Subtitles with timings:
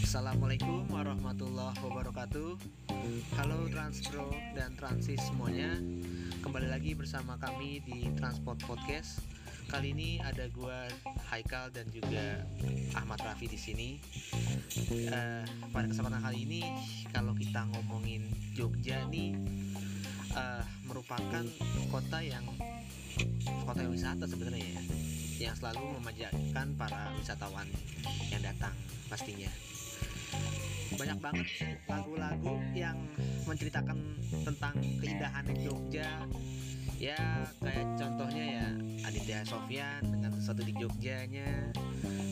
[0.00, 2.56] Assalamualaikum warahmatullahi wabarakatuh.
[3.36, 5.76] Halo Transpro dan Transis semuanya.
[6.40, 9.20] Kembali lagi bersama kami di Transport Podcast.
[9.68, 10.88] Kali ini ada gua
[11.28, 12.40] Haikal dan juga
[12.96, 14.00] Ahmad Raffi di sini.
[14.88, 16.64] Eh, pada kesempatan kali ini
[17.12, 18.24] kalau kita ngomongin
[18.56, 19.36] Jogja nih
[20.32, 21.44] eh, merupakan
[21.92, 22.48] kota yang
[23.68, 24.82] kota wisata sebenarnya ya
[25.38, 27.66] yang selalu memanjakan para wisatawan
[28.34, 28.74] yang datang
[29.06, 29.50] pastinya.
[30.98, 31.46] Banyak banget
[31.86, 32.98] lagu-lagu yang
[33.46, 33.98] menceritakan
[34.42, 36.26] tentang keindahan Jogja.
[36.98, 38.66] Ya kayak contohnya ya
[39.06, 41.70] Aditya Sofyan dengan sesuatu di Jogjanya.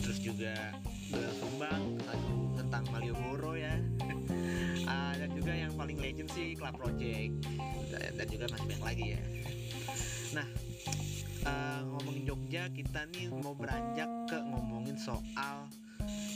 [0.02, 0.74] Terus juga
[1.14, 3.74] Doel Sumbang lagu tentang Malioboro ya.
[4.86, 7.42] Ah, dan juga yang paling legend sih Club Project.
[7.90, 9.22] Dan juga masih banyak lagi ya.
[10.30, 10.46] Nah
[11.46, 15.70] eh, ngomongin Jogja kita nih mau beranjak ke ngomongin soal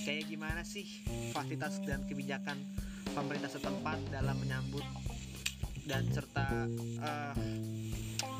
[0.07, 0.87] kayak gimana sih
[1.35, 2.57] fasilitas dan kebijakan
[3.13, 4.87] pemerintah setempat dalam menyambut
[5.85, 6.71] dan serta
[7.03, 7.35] eh,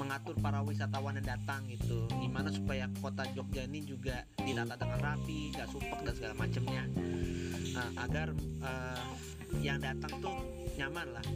[0.01, 2.09] mengatur para wisatawan yang datang gitu.
[2.21, 6.85] Gimana supaya kota Jogja ini juga ditata dengan rapi gak supek dan segala macamnya
[7.77, 8.29] eh, agar
[8.65, 9.05] eh,
[9.61, 10.37] yang datang tuh
[10.79, 11.27] nyaman lah.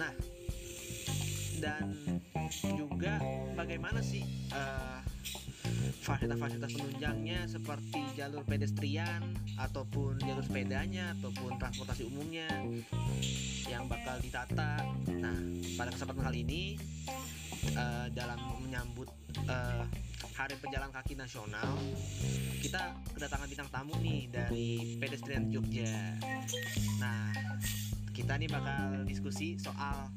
[0.00, 0.12] Nah
[1.62, 1.96] dan
[2.76, 3.20] juga
[3.54, 4.98] bagaimana sih eh,
[6.04, 9.24] fasilitas-fasilitas penunjangnya seperti jalur pedestrian
[9.56, 12.48] ataupun jalur sepedanya ataupun transportasi umumnya
[13.68, 14.84] yang bakal ditata.
[15.08, 15.38] Nah,
[15.80, 16.62] pada kesempatan kali ini
[17.72, 19.08] eh, dalam menyambut
[19.48, 19.84] eh,
[20.34, 21.78] Hari Pejalan Kaki Nasional,
[22.58, 26.18] kita kedatangan bintang tamu nih dari pedestrian Jogja.
[26.98, 27.30] Nah,
[28.10, 30.10] kita nih bakal diskusi soal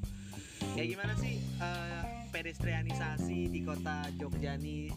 [0.77, 4.93] kayak gimana sih eh, pedestrianisasi di kota Jogja nih.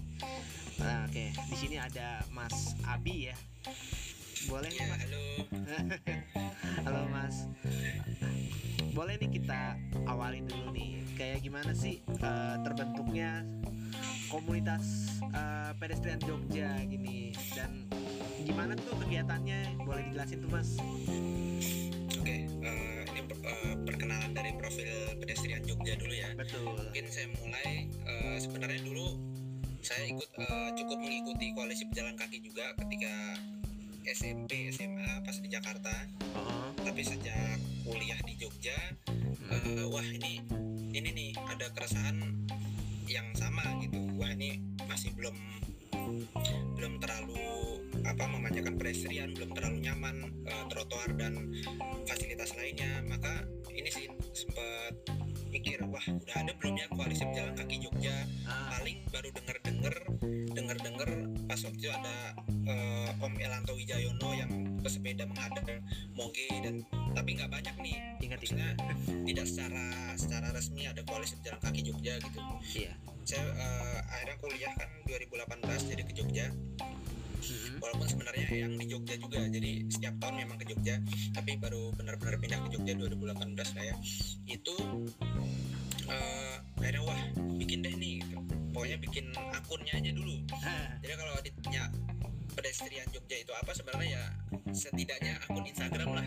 [0.76, 3.36] Nah, oke, di sini ada Mas Abi ya.
[4.44, 5.00] Boleh nih Ya, Mas?
[5.00, 5.24] halo.
[6.84, 7.36] Halo Mas.
[8.90, 11.00] Boleh nih kita awalin dulu nih.
[11.16, 13.40] Kayak gimana sih eh, terbentuknya
[14.28, 14.84] komunitas
[15.22, 17.88] eh, pedestrian Jogja gini dan
[18.40, 19.80] gimana tuh kegiatannya?
[19.80, 20.76] Boleh dijelasin tuh Mas?
[22.20, 23.79] Oke, eh, ini per- eh, perkenalan
[24.50, 24.90] dari profil
[25.22, 26.34] pedestrian Jogja dulu ya.
[26.34, 26.74] Betul.
[26.74, 29.14] Mungkin saya mulai eh, sebenarnya dulu
[29.78, 33.38] saya ikut eh, cukup mengikuti koalisi pejalan kaki juga ketika
[34.10, 35.94] SMP, SMA pas di Jakarta.
[36.34, 38.74] Oh, Tapi sejak kuliah di Jogja,
[39.54, 40.42] eh, wah ini
[40.98, 42.18] ini nih ada keresahan
[43.06, 44.02] yang sama gitu.
[44.18, 44.58] Wah ini
[44.90, 45.38] masih belum
[46.74, 47.29] belum terlalu
[48.10, 51.54] apa memanjakan pedestrian, belum terlalu nyaman eh, trotoar dan
[52.04, 53.00] fasilitas lainnya.
[53.06, 54.94] Maka ini sih sempat
[55.50, 58.14] mikir, wah udah ada belum ya koalisi pejalan kaki Jogja?
[58.46, 59.94] ah, Paling baru denger denger
[60.50, 61.10] denger denger
[61.46, 62.16] pas waktu itu ada
[62.66, 65.82] eh, Om Elanto Wijayono yang pesepeda menghadang
[66.14, 68.70] Moge dan tapi nggak banyak nih ingat maksudnya
[69.26, 69.84] tidak secara
[70.14, 72.38] secara resmi ada koalisi pejalan kaki Jogja gitu
[72.78, 72.92] Iya.
[73.26, 76.46] saya eh, akhirnya kuliah kan 2018 jadi ke Jogja
[77.40, 77.80] Mhm.
[77.80, 80.94] walaupun sebenarnya yang di Jogja juga jadi setiap tahun memang ke Jogja
[81.32, 83.94] tapi baru benar-benar pindah ke Jogja 2018 saya
[84.44, 84.74] itu
[86.06, 87.20] eh, akhirnya wah
[87.56, 88.36] bikin deh nih gitu.
[88.70, 91.82] pokoknya bikin akunnya aja dulu Ah, jadi kalau ditanya
[92.52, 94.24] pedestrian Jogja itu apa sebenarnya ya
[94.70, 96.26] setidaknya akun Instagram lah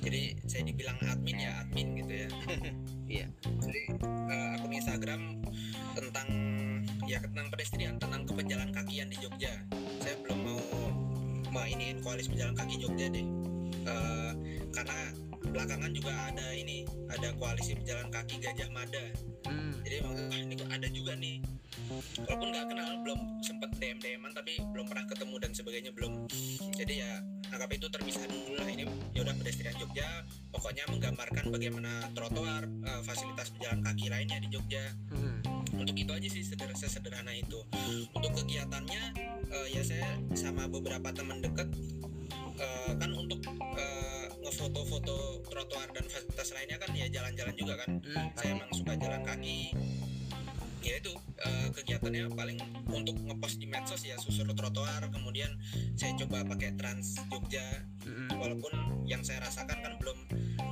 [0.00, 2.28] jadi saya dibilang admin ya admin gitu ya
[3.16, 3.26] Iya.
[3.62, 5.20] jadi eh, akun Instagram
[5.94, 6.28] tentang
[7.06, 9.54] ya tentang pedestrian tentang kepejalan kakian di Jogja.
[10.02, 10.60] Saya belum mau
[11.54, 13.26] mainin koalisi pejalan kaki Jogja deh.
[13.86, 14.32] Eh,
[14.74, 14.98] karena
[15.46, 19.06] belakangan juga ada ini ada koalisi pejalan kaki Gajah Mada.
[19.46, 19.78] Hmm.
[19.86, 21.38] jadi wah ini ada juga nih.
[22.26, 26.26] Walaupun nggak kenal belum sempet DM DMan tapi belum pernah ketemu dan sebagainya belum.
[26.74, 27.22] Jadi ya
[27.54, 28.66] anggap itu terpisah dulu lah.
[28.66, 28.84] Ini
[29.14, 34.82] ya udah pedestrian Jogja pokoknya menggambarkan bagaimana trotoar eh, fasilitas pejalan kaki lainnya di Jogja.
[35.14, 35.55] Hmm.
[35.76, 37.60] Untuk itu aja sih seder sesederhana itu
[38.10, 39.02] untuk kegiatannya
[39.48, 41.68] eh, ya saya sama beberapa teman dekat
[42.56, 43.44] eh, kan untuk
[43.76, 48.30] eh, ngefoto-foto trotoar dan fasilitas lainnya kan ya jalan-jalan juga kan Hmm.
[48.38, 49.74] saya emang suka jalan kaki
[50.80, 51.12] ya itu
[51.42, 55.50] eh, kegiatannya paling untuk ngepost di medsos ya susur trotoar kemudian
[55.98, 58.30] saya coba pakai trans Jogja Hmm.
[58.38, 58.70] walaupun
[59.02, 60.18] yang saya rasakan kan belum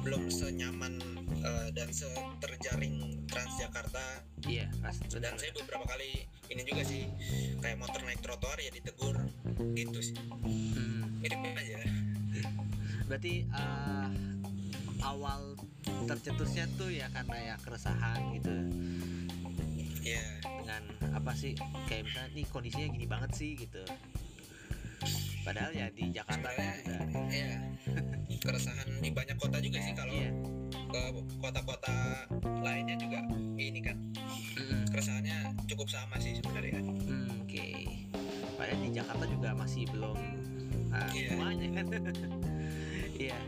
[0.07, 0.95] belum senyaman
[1.45, 5.09] eh, dan seterjaring Transjakarta Iya, pasti.
[5.17, 7.09] dan saya beberapa kali ini juga sih
[7.59, 9.17] kayak motor naik trotoar ya ditegur
[9.73, 10.17] gitu sih
[10.75, 11.21] Hmm.
[11.21, 11.81] mirip aja
[13.05, 14.09] Berarti eh,
[15.01, 15.57] awal
[16.05, 18.53] tercetusnya tuh ya karena ya keresahan gitu
[20.03, 20.25] Iya.
[20.45, 20.83] dengan
[21.15, 21.57] apa sih
[21.87, 23.81] kayak misalnya nih kondisinya gini banget sih gitu
[25.43, 26.73] padahal ya di Jakarta juga
[27.31, 27.57] iya.
[28.35, 30.29] Keresahan di banyak kota juga sih kalau iya
[30.95, 31.03] ke
[31.43, 31.91] kota-kota
[32.63, 33.27] lainnya juga
[33.59, 33.99] ini kan.
[34.55, 34.87] Mm-mm.
[34.95, 36.79] keresahannya cukup sama sih sebenarnya.
[36.79, 37.67] Hmm, oke.
[38.55, 40.15] Padahal di Jakarta juga masih belum
[40.95, 41.35] ah, Iya.
[41.35, 41.87] semuanya kan?
[43.15, 43.39] Iya.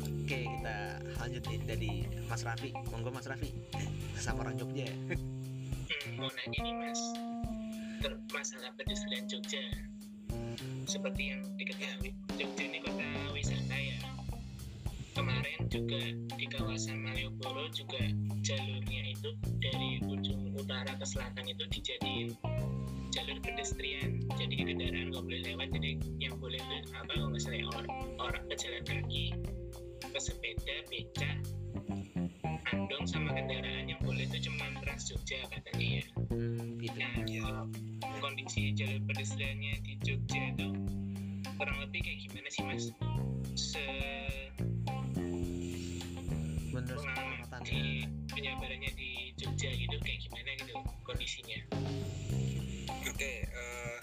[0.00, 0.76] Oke kita
[1.20, 1.92] lanjut nih dari
[2.28, 2.72] Mas Raffi.
[2.88, 3.52] Monggo Mas Raffi.
[4.16, 4.94] Sama orang Jogja ya?
[4.96, 7.00] Hmm, mau nanya nih mas.
[8.00, 9.60] Ter- masalah pedestrian Jogja.
[10.84, 13.96] Seperti yang diketahui Jogja ini kota wisata ya
[15.30, 16.00] kemarin juga
[16.34, 18.02] di kawasan Malioboro juga
[18.42, 19.30] jalurnya itu
[19.62, 22.34] dari ujung utara ke selatan itu dijadiin
[23.14, 27.58] jalur pedestrian jadi kendaraan nggak boleh lewat jadi yang boleh itu apa kalau nggak salah
[27.58, 27.84] ya, or,
[28.18, 29.24] orang pejalan kaki
[30.10, 31.38] pesepeda becak
[32.70, 36.04] andong sama kendaraan yang boleh itu cuma trans Jogja katanya ya
[36.34, 37.42] hmm, gitu Nah, Iya.
[37.46, 37.64] kalau
[38.22, 40.68] kondisi jalur pedestriannya di Jogja itu
[41.54, 42.84] kurang lebih kayak gimana sih mas?
[43.54, 43.84] Se
[46.80, 47.80] bener pengalaman di
[48.26, 50.74] penyebarannya di Jogja gitu kayak gimana gitu
[51.04, 51.60] kondisinya?
[53.04, 53.98] Oke, eh,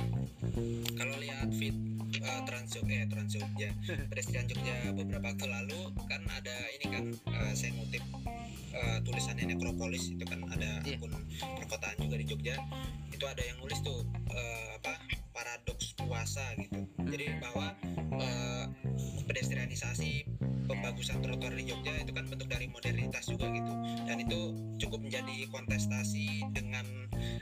[0.94, 1.74] kalau lihat fit
[2.18, 3.70] eh, Trans Jogja, eh, Trans Jogja,
[4.14, 7.04] pedestrian Jogja beberapa waktu lalu kan ada ini kan
[7.34, 8.04] eh, saya ngutip
[8.72, 11.02] eh, tulisannya Necropolis itu kan ada Iya.
[11.02, 11.18] akun
[11.58, 12.56] perkotaan juga di Jogja
[13.10, 15.02] itu ada yang nulis tuh eh, apa
[15.34, 16.88] paradoks puasa gitu.
[17.04, 17.76] Jadi bahwa
[18.18, 18.66] eh,
[19.28, 20.24] pedestrianisasi
[20.68, 23.74] pembagusan trotoar di Jogja itu kan bentuk dari modernitas juga gitu.
[24.08, 24.40] Dan itu
[24.88, 26.88] cukup menjadi kontestasi dengan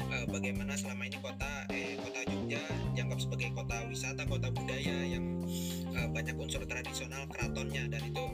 [0.10, 2.62] eh, bagaimana selama ini kota eh kota Jogja
[2.98, 5.46] dianggap sebagai kota wisata kota budaya yang
[5.94, 7.86] eh, banyak unsur tradisional keratonnya.
[7.90, 8.26] Dan itu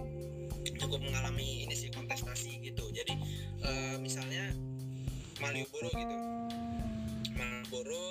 [0.80, 2.88] cukup mengalami ini sih kontestasi gitu.
[2.92, 3.14] Jadi
[3.64, 4.52] eh, misalnya
[5.42, 6.16] Malioboro gitu.
[7.34, 8.04] Malioboro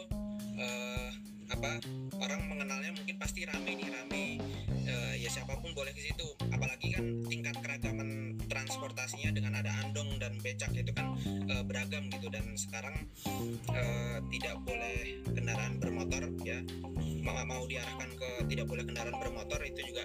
[0.59, 1.11] eh,
[1.51, 1.83] apa
[2.23, 4.25] orang mengenalnya mungkin pasti rame nih rame.
[4.91, 6.27] Eh, ya siapa pun boleh ke situ.
[6.51, 12.31] Apalagi kan tingkat keragaman transportasinya dengan ada andong dan becak itu kan eh, beragam gitu.
[12.31, 13.07] Dan sekarang
[13.75, 16.63] eh, tidak boleh kendaraan bermotor ya.
[17.21, 20.05] Mau mau diarahkan ke tidak boleh kendaraan bermotor itu juga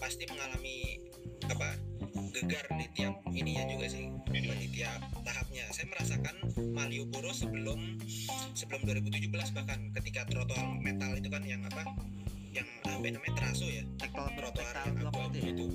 [0.00, 0.98] pasti mengalami
[1.46, 1.78] apa
[2.42, 5.70] gegar di tiap ininya juga sih di tiap tahapnya.
[5.70, 6.34] Saya merasakan
[6.74, 8.02] Malioboro sebelum
[8.58, 11.86] sebelum 2017 bahkan ketika trotoar metal itu kan yang apa
[12.50, 15.52] yang apa namanya teraso ya trotoar yang abu-abu itu ya?
[15.54, 15.66] itu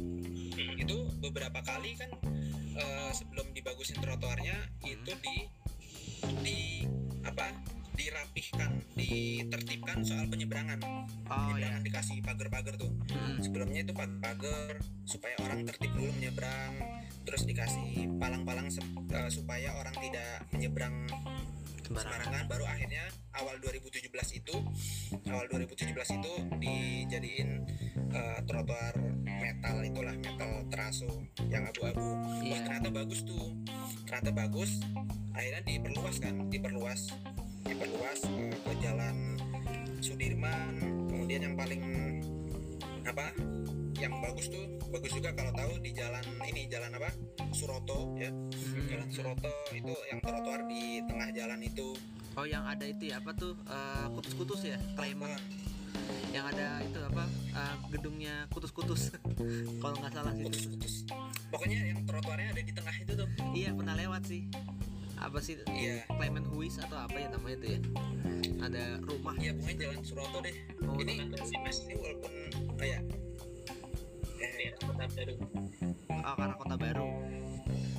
[0.75, 2.11] itu beberapa kali kan
[2.75, 5.35] eh, sebelum dibagusin trotoarnya itu di
[6.43, 6.59] di
[7.23, 7.55] apa
[7.97, 10.79] dirapihkan ditertibkan soal penyeberangan.
[11.27, 12.93] Oh ya penyeberangan dikasih pagar-pagar tuh.
[13.09, 16.77] Hmm, sebelumnya itu pag- pagar supaya orang tertib dulu menyeberang
[17.25, 21.09] terus dikasih palang-palang eh, supaya orang tidak menyeberang
[21.87, 22.51] sembarangan.
[22.51, 24.11] baru akhirnya awal 2017
[24.43, 24.55] itu
[25.31, 27.49] awal 2017 itu dijadiin
[28.11, 31.09] eh, trotoar metal itulah metal teraso
[31.49, 31.99] yang abu-abu.
[31.99, 32.63] Wah, iya.
[32.63, 33.55] ternyata bagus tuh.
[34.07, 34.71] Ternyata bagus
[35.37, 37.13] akhirnya diperluas kan diperluas
[37.67, 39.15] diperluas eh, ke jalan
[39.99, 40.73] Sudirman.
[41.11, 41.83] Kemudian yang paling
[43.03, 43.27] apa
[43.97, 47.11] yang bagus tuh bagus juga kalau tahu di jalan ini jalan apa
[47.51, 48.31] Suroto ya.
[48.31, 51.91] Hmm, jalan Suroto itu yang trotoar di tengah jalan itu.
[52.37, 55.39] Oh yang ada itu ya apa tuh eh, kutus-kutus ya Wah,
[56.31, 59.11] yang ada itu apa eh, gedungnya kutus-kutus.
[59.83, 60.45] Kalau nggak salah sih.
[60.47, 60.93] Putus-putus
[61.47, 63.27] pokoknya yang trotoarnya ada di tengah itu tuh.
[63.51, 64.47] Iya pernah lewat sih
[65.17, 66.05] apa sih iya.
[66.07, 67.79] Clement Huis atau apa ya namanya itu ya?
[68.61, 70.55] Ada rumah iya pokoknya jalan Suroto deh.
[70.85, 72.33] Oh, ini Atau sih mas ini walaupun
[72.77, 73.01] kayak
[74.37, 75.35] eh, daerah kota baru.
[76.11, 77.09] Oh, karena kota baru.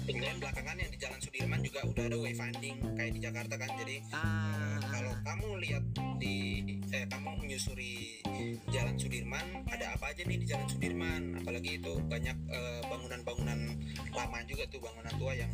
[0.08, 3.96] Kemudian belakangan yang di jalan Sudirman juga udah ada wayfinding kayak di Jakarta kan jadi
[4.16, 4.80] ah.
[4.88, 5.84] kalau kamu lihat
[6.16, 8.25] di eh kamu menyusuri
[8.72, 11.37] Jalan Sudirman ada apa aja nih di Jalan Sudirman?
[11.44, 13.76] Apalagi itu banyak eh, bangunan-bangunan
[14.16, 15.52] lama juga tuh bangunan tua yang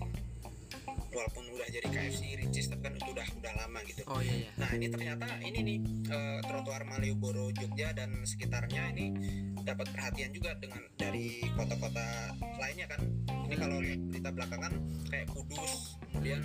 [1.14, 4.50] walaupun udah jadi KFC Ricis tapi kan itu udah udah lama gitu oh iya iya
[4.58, 5.78] Nah ini ternyata ini nih
[6.10, 9.06] eh, trotoar Malioboro Jogja dan sekitarnya ini
[9.64, 13.00] dapat perhatian juga dengan dari kota-kota lainnya kan.
[13.48, 14.72] Ini kalau lihat berita belakangan
[15.08, 16.40] kayak Kudus, kemudian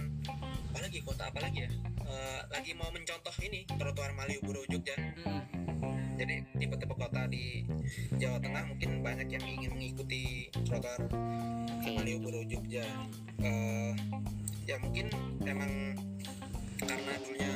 [0.71, 1.71] apalagi kota apa lagi ya?
[2.09, 4.95] Eh, lagi mau mencontoh ini trotoar Malioboro Jogja.
[4.97, 5.43] Hmm,
[6.19, 7.63] Jadi tipe-tipe kota di
[8.19, 11.07] Jawa Tengah mungkin banyak yang ingin mengikuti trotoar
[11.87, 12.83] Malioboro Jogja
[13.39, 13.95] Eh,
[14.69, 15.09] ya mungkin
[15.49, 15.97] emang
[16.77, 17.53] karena dulunya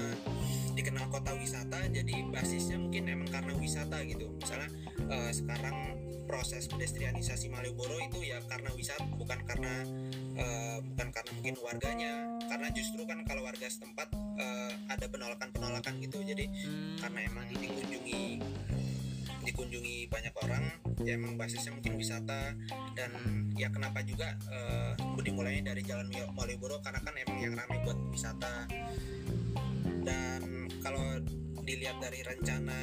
[0.74, 4.34] dikenal kota wisata jadi basisnya mungkin emang karena wisata gitu.
[4.42, 4.70] Misalnya
[5.14, 5.78] eh, sekarang
[6.26, 9.86] proses pedestrianisasi Malioboro itu ya karena wisata bukan karena
[10.34, 12.14] eh, bukan karena mungkin warganya.
[12.50, 14.10] Karena justru kan kalau warga setempat
[14.42, 16.18] eh, ada penolakan penolakan gitu.
[16.26, 18.42] Jadi Hmm, karena emang dikunjungi
[19.44, 20.64] dikunjungi banyak orang
[21.04, 22.56] ya emang basisnya mungkin wisata.
[22.96, 23.12] Dan
[23.54, 28.68] ya kenapa juga eh, dimulainya dari Jalan Malioboro karena kan emang yang ramai buat wisata.
[30.04, 31.20] Dan kalau
[31.64, 32.76] dilihat dari rencana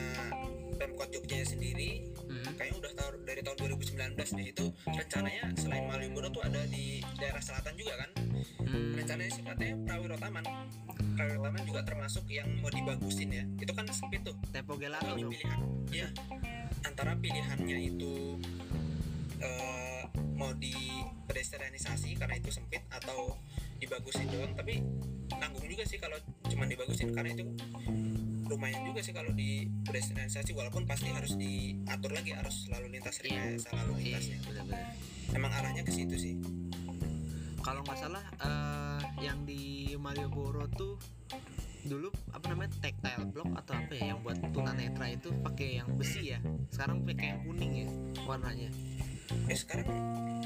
[0.80, 2.08] Pemkot Jogja sendiri
[2.44, 2.56] hmm.
[2.56, 7.42] kayaknya udah tahun dari tahun 2019 deh itu rencananya selain Malioboro tuh ada di daerah
[7.42, 8.10] selatan juga kan
[8.70, 8.94] Hmm.
[8.94, 10.44] rencananya sih katanya Prawiro Taman
[11.18, 15.34] Prawiro Taman juga termasuk yang mau dibagusin ya itu kan sempit tuh kalau Gelato dong.
[15.34, 16.08] pilihan ya
[16.86, 18.38] antara pilihannya itu
[19.42, 20.02] eh,
[20.38, 20.72] mau di
[21.26, 23.34] pedestrianisasi karena itu sempit atau
[23.80, 24.84] dibagusin doang tapi
[25.32, 27.44] nanggung juga sih kalau cuma dibagusin karena itu
[28.44, 33.70] lumayan juga sih kalau di pedestrianisasi walaupun pasti harus diatur lagi harus lalu lintas rekayasa
[33.72, 34.84] lalu Iya, lintasnya benar-benar.
[35.32, 36.34] emang arahnya ke situ sih
[37.60, 40.96] Kalau nggak salah eh, yang di Malioboro tuh
[41.80, 46.32] dulu apa namanya tactile block atau apa ya yang buat tunanetra itu pakai yang besi
[46.32, 46.40] ya.
[46.68, 47.88] Sekarang pakai yang kuning ya
[48.24, 48.72] warnanya.
[49.46, 49.86] eh sekarang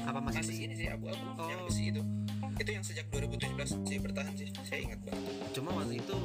[0.05, 0.63] Apa masih, masih besi?
[0.63, 1.67] ini sih abu-abu yang Oh.
[1.67, 2.01] besi itu
[2.55, 6.17] itu yang sejak 2017 sih bertahan sih saya ingat banget Cuma waktu itu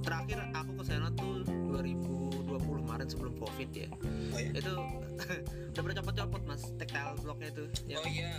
[0.00, 2.54] terakhir aku ke sana tuh 2020
[2.84, 3.88] Maret sebelum Covid ya.
[4.30, 4.74] oh ya Itu
[5.72, 7.64] udah bercopot-copot Mas tactile blocknya itu.
[7.84, 7.96] Ya.
[7.96, 8.32] Oh iya,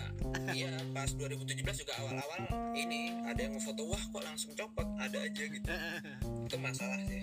[0.53, 2.39] iya pas 2017 juga awal-awal
[2.73, 5.67] ini ada yang ngefoto wah kok langsung copot ada aja gitu
[6.47, 7.19] itu masalah sih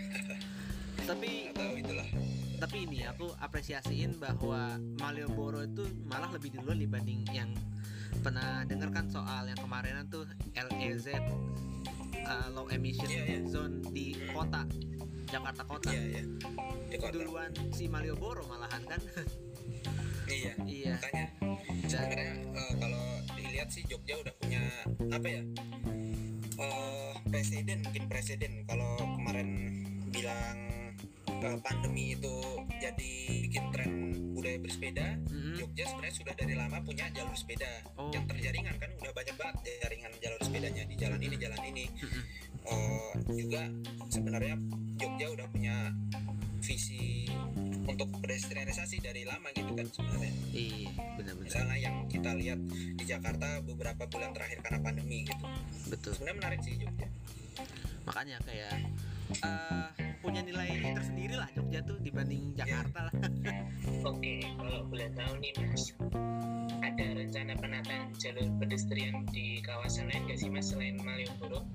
[1.09, 2.09] Tapi atau itulah
[2.63, 7.51] tapi ini aku apresiasiin bahwa Malioboro itu malah lebih dulu dibanding yang
[8.23, 11.11] pernah dengar kan soal yang kemarin tuh LEZ
[12.23, 13.39] uh, low emission Iya, iya.
[13.51, 14.63] zone di kota
[15.27, 15.91] Jakarta kota.
[15.91, 16.25] Iya iya.
[16.87, 17.19] Di kota.
[17.19, 19.01] Duluan si Malioboro malahan kan.
[20.31, 20.95] Iya iya.
[21.03, 21.27] makanya.
[21.91, 23.05] Sebenarnya eh, kalau
[23.35, 24.63] dilihat sih Jogja udah punya
[25.11, 25.43] apa ya
[26.63, 28.63] eh presiden mungkin presiden.
[28.71, 29.49] Kalau kemarin
[30.15, 30.82] bilang
[31.41, 32.35] eh, pandemi itu
[32.77, 33.13] jadi
[33.49, 33.93] bikin tren
[34.37, 35.07] budaya bersepeda.
[35.31, 37.71] Mm, Jogja sebenarnya sudah dari lama punya jalur sepeda.
[37.97, 38.11] Oh.
[38.11, 41.85] yang terjaringan kan udah banyak banget jaringan jalur sepedanya di jalan ini jalan ini.
[41.89, 42.23] Mm-mm.
[42.63, 43.63] Eh, juga
[44.11, 44.55] sebenarnya
[44.99, 45.77] Jogja udah punya
[46.63, 47.27] visi
[47.83, 50.33] untuk pedestrianisasi dari lama gitu kan sebenarnya.
[50.55, 55.45] Iya benar-benar misalnya yang kita lihat di Jakarta beberapa bulan terakhir karena pandemi gitu.
[55.91, 56.13] Betul.
[56.15, 57.09] Sebenarnya menarik sih Jogja.
[58.07, 58.75] Makanya kayak
[59.43, 63.15] eh, punya nilai tersendiri lah Jogja tuh dibanding Jakarta lah
[64.11, 65.91] Oke, kalau boleh tahu nih Mas,
[66.83, 71.67] ada rencana penataan jalur pedestrian di kawasan lain nggak sih Mas selain Malioboro?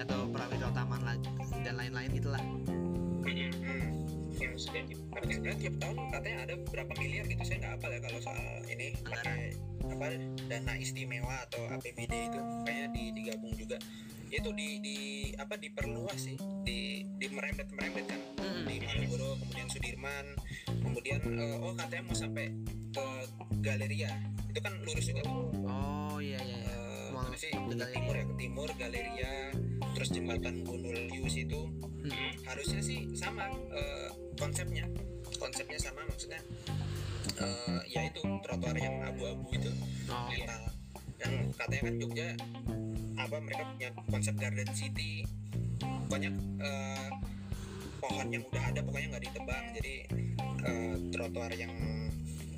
[0.00, 1.30] atau Prawiro Taman lagi
[1.60, 2.42] dan lain-lain gitulah
[3.20, 3.52] Mm-mm.
[3.52, 3.88] hmm.
[4.40, 4.72] Yang
[5.36, 8.86] sudah tiap tahun katanya ada berapa miliar gitu saya nggak hafal ya kalau soal ini
[9.04, 9.52] pakai
[9.84, 10.06] apa
[10.48, 13.76] dana istimewa atau APBD itu kayaknya di, digabung juga
[14.30, 14.96] itu di di
[15.34, 18.62] apa diperluas sih di di merembet merembet kan Mm-mm.
[18.70, 20.26] di Malioboro kemudian Sudirman
[20.80, 22.46] kemudian eh, oh katanya mau sampai
[22.90, 23.06] ke
[23.62, 24.10] Galeria.
[24.50, 26.74] Itu kan lurus juga tuh oh iya iya, iya.
[26.74, 27.50] Eh, mana sih?
[27.50, 29.34] ke timur ya ke timur Galeria
[29.98, 31.60] terus jembatan Gundul Lius itu.
[32.00, 32.32] Mm-mm.
[32.48, 34.08] harusnya sih sama eh,
[34.40, 34.88] konsepnya.
[35.36, 36.40] Konsepnya sama maksudnya
[37.40, 39.70] eh, ya itu trotoar yang abu-abu itu
[40.08, 40.56] oh iya.
[41.20, 42.28] Yang katanya kan Jogja
[43.30, 45.22] apa mereka punya konsep garden city.
[46.10, 47.10] Banyak eh,
[48.02, 49.64] pohon yang udah ada pokoknya nggak ditebang.
[49.78, 49.94] Jadi
[50.66, 51.70] eh, trotoar yang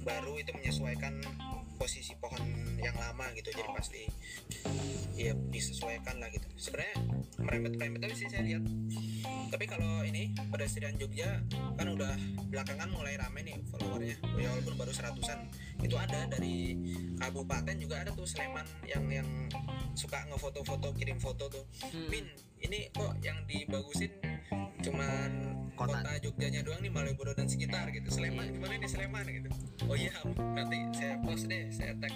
[0.00, 1.20] baru itu menyesuaikan
[1.82, 2.38] posisi pohon
[2.78, 3.74] yang lama gitu jadi Oh.
[3.74, 4.06] pasti
[5.18, 6.46] ya disesuaikan lah gitu.
[6.54, 6.94] Sebenarnya
[7.42, 8.62] merembet merembet aja sih saya lihat.
[9.50, 11.42] Tapi kalau ini pedestrian Jogja
[11.74, 12.14] kan udah
[12.48, 14.16] belakangan mulai rame nih followernya.
[14.38, 15.50] Ya walaupun baru seratusan.
[15.82, 16.78] Itu ada dari
[17.18, 19.28] kabupaten juga ada tuh Sleman yang yang
[19.98, 21.66] suka ngefoto-foto kirim foto tuh.
[21.90, 22.06] Hmm.
[22.08, 22.26] Min
[22.62, 24.14] ini kok yang dibagusin
[24.80, 25.30] cuman
[25.72, 25.98] Kota.
[25.98, 28.06] kota, Jogjanya doang nih Malioboro dan sekitar gitu.
[28.06, 28.54] Sleman Iya.
[28.54, 29.48] gimana nih Sleman gitu?
[29.88, 30.14] Oh iya
[30.52, 32.12] nanti saya post deh saya tag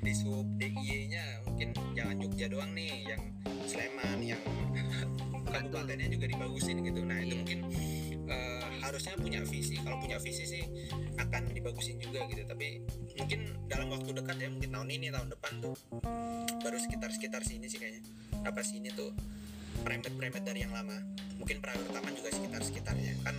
[0.00, 3.22] di sub DIY nya mungkin jangan Jogja doang nih yang
[3.66, 4.40] Sleman yang
[5.50, 7.02] kabupatennya juga dibagusin gitu.
[7.02, 7.38] Nah itu Iya.
[7.42, 7.58] mungkin
[8.24, 9.74] eh, harusnya punya visi.
[9.76, 10.62] Kalau punya visi sih
[11.16, 12.46] akan dibagusin juga gitu.
[12.46, 12.78] Tapi
[13.16, 15.74] mungkin dalam waktu dekat ya mungkin tahun ini tahun depan tuh.
[16.60, 18.06] Baru sekitar sekitar sini sih kayaknya.
[18.46, 19.10] Apa sini tuh
[19.82, 20.96] perempet dari yang lama.
[21.36, 23.36] Mungkin Prawiro Taman juga sekitar sekitarnya kan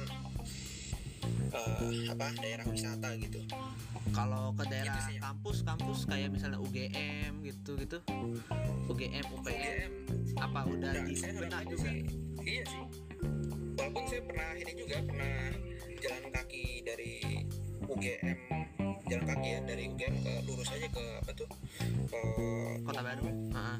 [1.51, 3.39] eh, apa daerah wisata gitu.
[4.11, 5.21] Kalau ke daerah Gitu sih ya.
[5.23, 7.97] kampus-kampus kayak misalnya UGM gitu gitu
[8.85, 9.91] UGM UPN UGM
[10.35, 11.85] apa udah Nah, di saya benar juga?
[11.85, 11.99] sih.
[12.41, 12.83] Iya sih.
[13.71, 15.35] Walaupun saya pernah ini juga pernah
[15.97, 17.13] jalan kaki dari
[17.85, 18.37] UGM
[19.03, 21.49] jalan kaki ya dari UGM ke lurus aja ke apa tuh
[22.07, 22.19] ke
[22.81, 23.27] Kota Baru.
[23.27, 23.77] Heeh.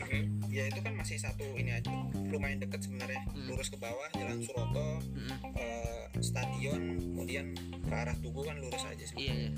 [0.00, 0.22] Mhm.
[0.50, 1.86] ya itu kan masih satu ini aja
[2.26, 3.46] lumayan deket sebenarnya Hmm.
[3.46, 5.54] lurus ke bawah jalan Suroto Mm-mm.
[5.54, 9.50] eh, stadion kemudian ke arah Tugu kan lurus aja sih Iya, iya.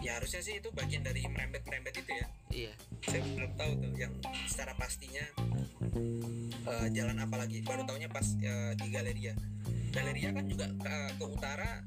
[0.00, 2.72] ya harusnya sih itu bagian dari merembet merembet itu ya Iya.
[3.02, 4.12] saya belum tahu tuh yang
[4.46, 5.24] secara pastinya
[6.62, 9.34] eh, jalan apa lagi baru tahunya pas eh, di Galeria
[9.90, 11.82] Galeria kan juga ke, ke utara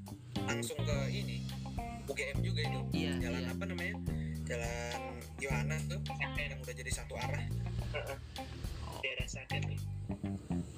[0.47, 1.37] langsung ke ini
[2.07, 2.79] UGM juga itu.
[2.91, 3.51] Iya, jalan iya.
[3.55, 3.95] apa namanya?
[4.43, 4.99] Jalan
[5.39, 5.99] Yohana tuh
[6.35, 7.45] yang udah jadi satu arah.
[8.99, 9.79] Daerah Sagan tuh.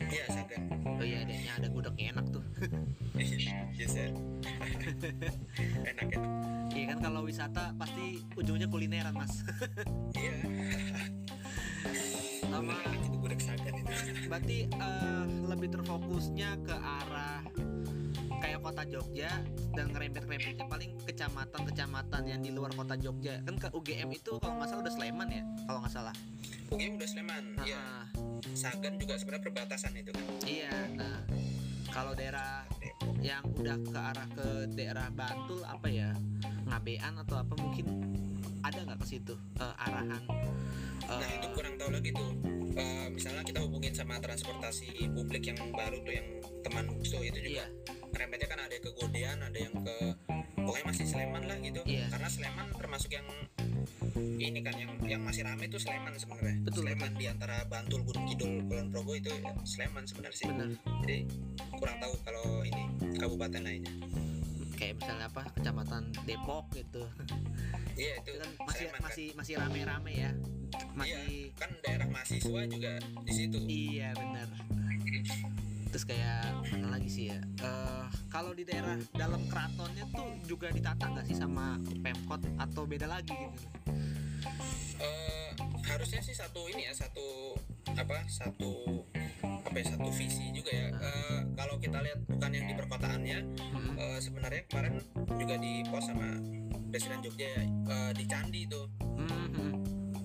[0.06, 2.44] Iya Sagan Oh iya, adanya ada gudegnya enak tuh.
[3.80, 4.08] yes ya
[5.92, 6.32] enak enak.
[6.76, 9.42] Iya kan kalau wisata pasti ujungnya kulineran, Mas.
[10.14, 10.38] iya.
[12.54, 13.92] Sama itu gudeg Sagan itu.
[14.30, 17.42] Berarti eh, lebih terfokusnya ke arah
[18.46, 19.42] kayak kota Jogja
[19.74, 23.42] dan ngerembet-rembetnya paling kecamatan-kecamatan yang di luar kota Jogja.
[23.42, 26.16] Kan ke UGM itu kalau nggak salah udah Sleman ya kalau nggak salah.
[26.70, 27.82] UGM udah Sleman iya.
[27.82, 28.06] Ah,
[28.54, 30.26] Sagan juga sebenarnya perbatasan itu kan.
[30.46, 31.20] Iya nah.
[31.90, 32.70] Kalau daerah
[33.26, 34.48] yang udah ke arah ke
[34.78, 36.14] daerah Bantul apa ya?
[36.70, 37.86] Ngabean atau apa mungkin
[38.62, 40.22] ada nggak ke situ eh, arahan
[41.06, 42.30] eh, Nah itu kurang tahu lagi tuh.
[42.78, 46.28] Eh, misalnya kita hubungin sama transportasi publik yang baru tuh yang
[46.62, 47.66] teman Gusto itu juga.
[47.66, 47.68] Iya
[48.16, 49.96] ngerempetnya kan ada yang ke Godean, ada yang ke
[50.56, 51.82] pokoknya masih Sleman lah gitu.
[51.84, 52.06] Iya.
[52.10, 53.28] Karena Sleman termasuk yang
[54.36, 56.56] ini kan yang yang masih ramai itu Sleman sebenarnya.
[56.64, 59.32] Betul, Sleman di antara Bantul, Gunung Kidul, Kulon Progo itu
[59.68, 60.48] Sleman sebenarnya sih.
[60.48, 60.70] bener
[61.04, 61.18] Jadi
[61.76, 62.84] kurang tahu kalau ini
[63.16, 63.92] kabupaten lainnya.
[64.76, 67.08] kayak misalnya apa kecamatan Depok gitu
[67.96, 70.32] Iya itu itu kan masih Sleman masih masih rame-rame ya
[70.92, 71.72] masih kan.
[71.72, 72.92] kan daerah mahasiswa juga
[73.24, 73.58] di situ.
[73.72, 74.48] iya benar
[75.96, 77.40] terus kayak mana lagi sih ya?
[77.40, 83.08] Eh, kalau di daerah dalam keratonnya tuh juga ditata nggak sih sama pemkot atau beda
[83.08, 83.64] lagi gitu?
[85.00, 85.56] Eh
[85.88, 87.56] harusnya sih satu ini ya satu
[87.96, 89.08] apa satu
[89.40, 90.92] apa ya satu visi juga ya.
[91.00, 95.00] Eh, kalau kita lihat bukan yang di perkotaannya Hmm, eh, sebenarnya kemarin
[95.40, 96.28] juga di pos sama
[96.92, 99.74] Presiden Jogja ya eh, di Candi itu hmm, hmm.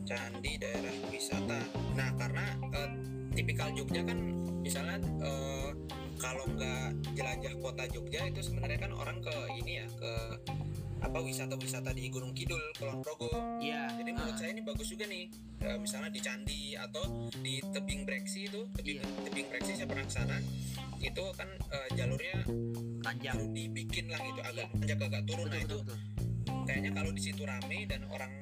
[0.03, 1.63] Candi daerah wisata.
[1.95, 4.19] Nah karena eh, tipikal Jogja kan
[4.61, 5.73] misalnya eh,
[6.21, 10.13] kalau nggak jelajah kota Jogja itu sebenarnya kan orang ke ini ya ke
[11.01, 15.09] apa wisata-wisata di Gunung Kidul, Kulon Progo, iya jadi menurut ah, saya ini bagus juga
[15.09, 19.09] nih, Eh, misalnya di Candi atau di tebing Breksi itu, tebing, Iya.
[19.29, 20.37] tebing Breksi saya pernah sana,
[21.01, 22.45] itu kan eh, jalurnya
[23.01, 23.37] panjang.
[23.53, 25.49] dibikin lah gitu, agak tanjak agak turun.
[25.49, 25.99] betul Nah itu betul,
[26.69, 28.33] kayaknya kalau di situ rame dan orang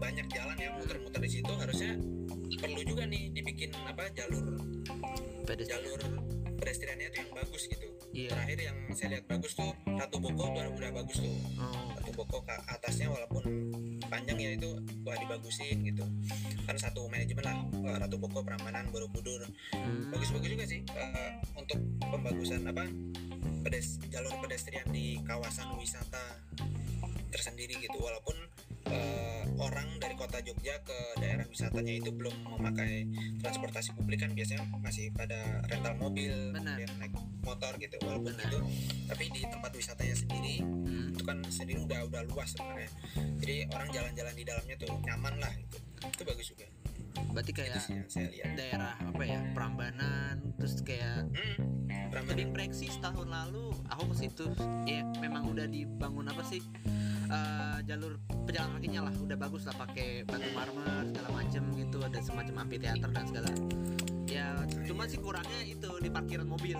[0.00, 1.92] banyak jalan yang muter-muter di situ, harusnya
[2.56, 4.56] perlu juga nih dibikin apa jalur
[5.44, 5.80] Pedestrian.
[5.82, 6.00] jalur
[6.60, 7.88] pedestriannya itu yang bagus gitu.
[8.12, 8.28] iya.
[8.36, 11.34] Terakhir yang saya lihat bagus tuh Ratu Boko tuh udah bagus tuh.
[11.56, 13.42] oh, Ratu Boko ke atasnya walaupun
[14.12, 14.70] panjang ya itu
[15.02, 16.04] wah dibagusin gitu.
[16.68, 19.48] Kan satu manajemen lah eh, Ratu Boko Prambanan Borobudur.
[19.72, 22.84] Hmm, bagus-bagus juga sih eh, untuk pembagusan apa
[23.64, 26.44] pedes jalur pedestrian di kawasan wisata
[27.32, 27.96] tersendiri gitu.
[27.96, 28.36] Walaupun
[28.90, 33.06] eh, orang dari kota Jogja ke daerah wisatanya itu belum memakai
[33.44, 36.76] transportasi publik kan biasanya masih pada rental mobil Benar.
[36.80, 38.44] kemudian naik motor gitu walaupun Benar.
[38.48, 38.58] gitu
[39.10, 41.14] tapi di tempat wisatanya sendiri hmm.
[41.14, 42.90] itu kan sendiri udah udah luas sebenarnya
[43.40, 46.66] jadi orang jalan-jalan di dalamnya tuh nyaman lah gitu itu bagus juga
[47.30, 47.74] berarti itu kayak
[48.10, 48.26] sih
[48.56, 51.56] daerah apa ya Prambanan terus kayak hmm,
[52.10, 52.30] Prambanan.
[52.32, 54.46] tebing breksi setahun lalu aku ke situ
[54.86, 56.62] ya memang udah dibangun apa sih
[57.30, 59.14] eh, jalur pejalan kakinya lah.
[59.22, 61.98] Udah bagus lah pakai batu marmer segala macem gitu.
[62.02, 63.50] Ada semacam amphitheater dan segala.
[64.26, 64.46] Ya
[64.86, 66.78] cuma sih kurangnya itu di parkiran mobil.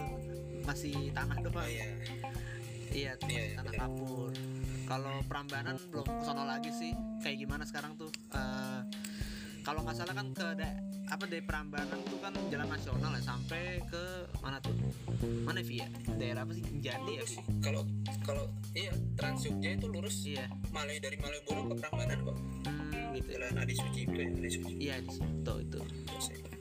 [0.67, 1.87] Masih tanah tuh oh iya.
[2.91, 4.31] Iya Iya, masih iya, tanah kapur.
[4.91, 6.93] Kalau Prambanan belum kesono lagi sih.
[7.23, 8.11] Kayak gimana sekarang tuh?
[8.35, 8.81] Eh,
[9.61, 10.79] kalau nggak salah kan ke da-
[11.11, 14.03] apa dari Prambanan tuh kan jalan nasional ya sampai ke
[14.39, 14.75] mana tuh?
[15.43, 16.65] Mana via daerah apa sih?
[16.79, 17.25] Jati ya
[17.59, 17.83] kalau
[18.23, 20.23] kalau iya Trans Jogja itu lurus.
[20.23, 20.47] Iya.
[20.71, 23.29] Malai dari Malioboro ke Prambanan kok hmm, gitu.
[23.35, 23.39] Ya.
[23.51, 25.81] jalan Adi Sucipto ya Adi Sucipto iya di situ itu.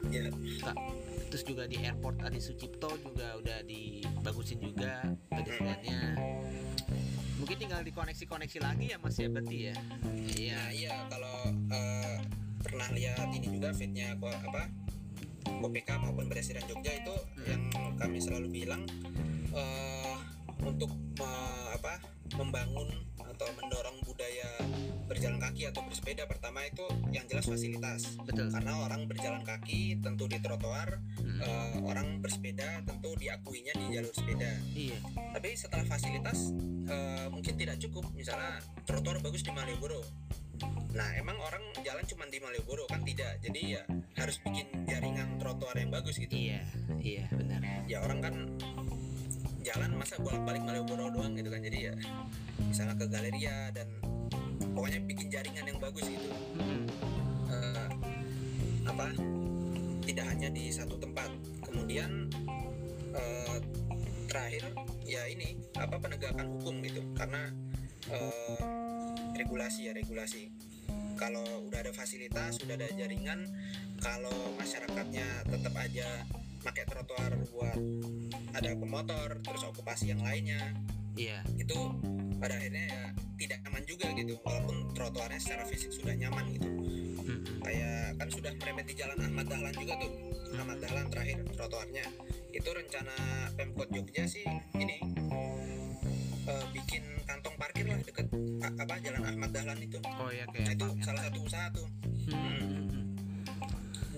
[0.09, 0.25] Ya
[1.29, 6.17] terus juga di airport Adi Sucipto juga udah dibagusin juga pedestriannya.
[7.37, 9.75] Mungkin tinggal dikoneksi-koneksi lagi ya mas ya berarti ya?
[10.35, 11.35] Iya Nah iya kalau
[11.69, 12.17] eh,
[12.59, 14.67] pernah lihat ini juga fitnya kok apa
[15.49, 18.83] KPK maupun Presiden Jogja itu yang kami selalu bilang
[19.51, 20.15] eh,
[20.61, 22.03] untuk me- apa
[22.35, 24.49] membangun atau mendorong budaya
[25.07, 28.13] berjalan kaki atau bersepeda pertama itu yang jelas fasilitas.
[28.21, 28.51] Betul.
[28.53, 31.39] Karena orang berjalan kaki tentu di trotoar Mm.
[31.39, 34.51] eh, orang bersepeda tentu diakuinya di jalur sepeda.
[34.75, 34.99] Iya.
[35.33, 36.51] Tapi setelah fasilitas
[36.85, 38.05] eh, mungkin tidak cukup.
[38.13, 40.03] Misalnya trotoar bagus di Malioboro
[40.89, 43.01] nah emang orang jalan cuma di Malioboro kan?
[43.05, 43.45] Tidak.
[43.45, 43.83] Jadi ya
[44.19, 46.33] harus bikin jaringan trotoar yang bagus gitu.
[46.33, 46.61] Iya
[46.99, 47.61] iya benar.
[47.87, 48.35] Ya orang kan
[49.63, 51.61] jalan masa bolak-balik Malioboro doang gitu kan.
[51.61, 51.93] Jadi ya
[52.63, 53.87] misalnya ke Galeria dan
[54.73, 56.27] pokoknya bikin jaringan yang bagus gitu.
[57.49, 57.89] Eh,
[58.87, 59.13] apa?
[60.03, 61.29] Tidak hanya di satu tempat.
[61.63, 62.27] Kemudian
[63.13, 63.57] eh,
[64.25, 64.63] terakhir
[65.05, 67.01] ya ini apa penegakan hukum gitu.
[67.13, 67.49] Karena
[68.09, 68.88] eh,
[69.39, 70.51] regulasi ya regulasi.
[71.15, 73.47] Kalau udah ada fasilitas sudah ada jaringan
[73.99, 76.07] kalau masyarakatnya tetap aja
[76.59, 77.79] pakai trotoar buat
[78.51, 80.75] ada pemotor terus okupasi yang lainnya
[81.15, 81.39] iya.
[81.55, 81.75] itu
[82.39, 83.03] pada akhirnya ya
[83.39, 86.67] tidak nyaman juga gitu walaupun trotoarnya secara fisik sudah nyaman gitu.
[86.67, 87.61] Mm-mm.
[87.63, 90.11] kayak kan sudah meremeti jalan Ahmad Dahlan juga tuh.
[90.59, 92.05] Ahmad Dahlan terakhir trotoarnya.
[92.51, 93.15] Itu rencana
[93.55, 94.43] Pemkot Jogja sih
[94.75, 94.97] ini
[96.47, 97.18] eh, bikin
[98.79, 101.03] apa jalan Ahmad Dahlan itu oh ya nah, kayak itu apa?
[101.03, 101.87] salah satu usaha tuh
[102.31, 102.59] Mm-mm.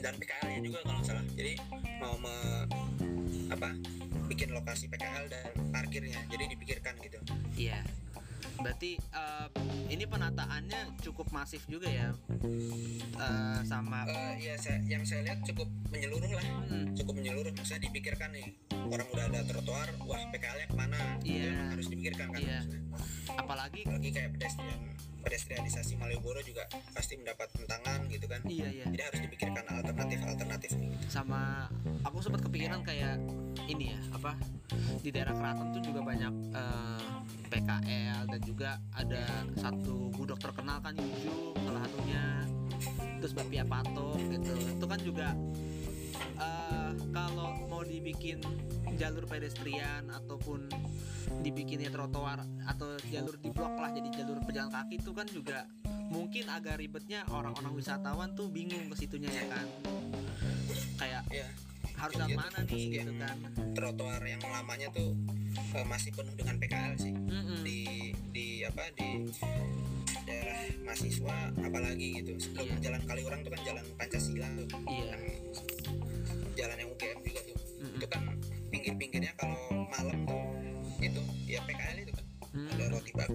[0.05, 1.53] dan PKL nya juga kalau salah jadi
[1.97, 2.35] mau me,
[3.49, 3.69] apa
[4.29, 7.19] bikin lokasi PKL dan parkirnya jadi dipikirkan gitu
[7.61, 7.77] Iya.
[8.61, 9.47] Berarti eh,
[9.89, 12.09] ini penataannya cukup masif juga ya.
[13.17, 16.45] Eh, sama Eh, ya saya, yang saya lihat cukup menyeluruh lah.
[16.69, 18.47] Hmm, cukup menyeluruh maksudnya dipikirkan nih
[18.91, 22.61] orang udah ada trotoar wah PKL nya ke mana emang harus dipikirkan kan maksudnya.
[23.39, 24.79] apalagi apalagi kayak pedestrian
[25.21, 28.41] pedestrianisasi Malioboro juga pasti mendapat tentangan gitu kan.
[28.45, 28.85] Iya iya.
[28.89, 30.69] Jadi harus dipikirkan alternatif alternatif
[31.07, 31.69] sama
[32.01, 33.21] aku sempat kepikiran kayak
[33.69, 34.35] ini ya apa
[35.01, 37.09] di daerah keraton tuh juga banyak eh,
[37.51, 39.23] PKL dan juga ada
[39.59, 42.25] satu budok terkenal kan Yuju salah satunya.
[43.21, 44.53] Terus Bapia Patok gitu.
[44.57, 45.27] Itu kan juga
[46.41, 48.41] eh, kalau mau dibikin
[49.01, 50.69] jalur pedestrian ataupun
[51.41, 55.65] dibikinnya trotoar atau jalur di blok lah jadi jalur pejalan kaki itu kan juga
[56.13, 59.65] mungkin agak ribetnya orang-orang wisatawan tuh bingung ke situnya ya kan.
[60.95, 61.47] Kayak ya
[61.97, 63.35] harus Iya, lewat mana nih gitu kan.
[63.73, 65.17] trotoar yang lamanya tuh
[65.73, 67.13] eh, masih penuh dengan PKL sih.
[67.13, 67.57] Mm-mm.
[67.65, 67.79] di
[68.29, 69.09] di apa di
[70.21, 72.31] daerah mahasiswa apalagi gitu.
[72.37, 72.77] Sebelum Iya.
[72.83, 74.67] jalan Kaliurang tuh kan jalan Pancasila tuh.
[74.85, 75.15] Iya.
[75.15, 75.23] Yang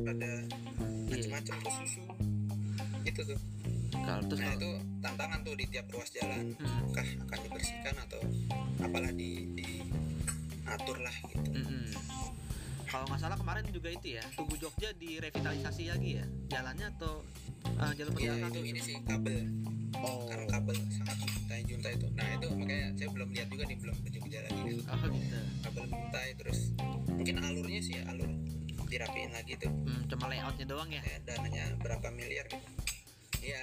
[0.04, 0.32] ada
[1.06, 1.30] Iya.
[1.32, 2.00] macam-macam tuh susu.
[3.06, 3.38] Itu tuh.
[3.96, 6.52] Kalau terus nah itu tantangan tuh di tiap ruas jalan.
[6.52, 6.68] Mm.
[6.84, 8.20] apakah akan dibersihkan atau
[8.78, 11.50] apalah di, diatur lah gitu.
[11.54, 11.86] Mm-mm.
[12.86, 17.18] kalau nggak salah kemarin juga itu ya Tugu Jogja direvitalisasi lagi ya jalannya atau
[17.66, 19.38] eh, jalur Iya pejalan itu kaki ini sih kabel.
[19.96, 20.22] Oh.
[20.28, 22.06] Karena kabel sangat mencintai junta itu.
[22.14, 24.60] Nah itu makanya saya belum lihat juga nih belum ke Jogja lagi.
[24.66, 24.82] Gitu.
[24.86, 26.58] oh gitu kabel mencintai terus
[27.08, 28.30] mungkin alurnya sih ya alur
[28.96, 29.68] dirapiin lagi tuh.
[29.68, 31.02] Hmm, cuma layoutnya doang ya?
[31.04, 32.68] Ya, dananya berapa miliar gitu.
[33.44, 33.62] Iya.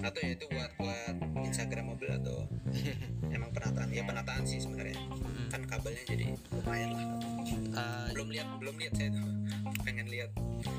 [0.00, 2.46] Atau ya itu buat buat Instagram mobil atau
[3.36, 3.90] emang penataan.
[3.90, 4.96] Ya penataan sih sebenarnya.
[4.96, 5.50] Mm-mm.
[5.50, 7.06] kan kabelnya jadi lumayan lah.
[7.74, 9.26] Eh, belum lihat belum lihat saya tuh.
[9.82, 10.30] Pengen lihat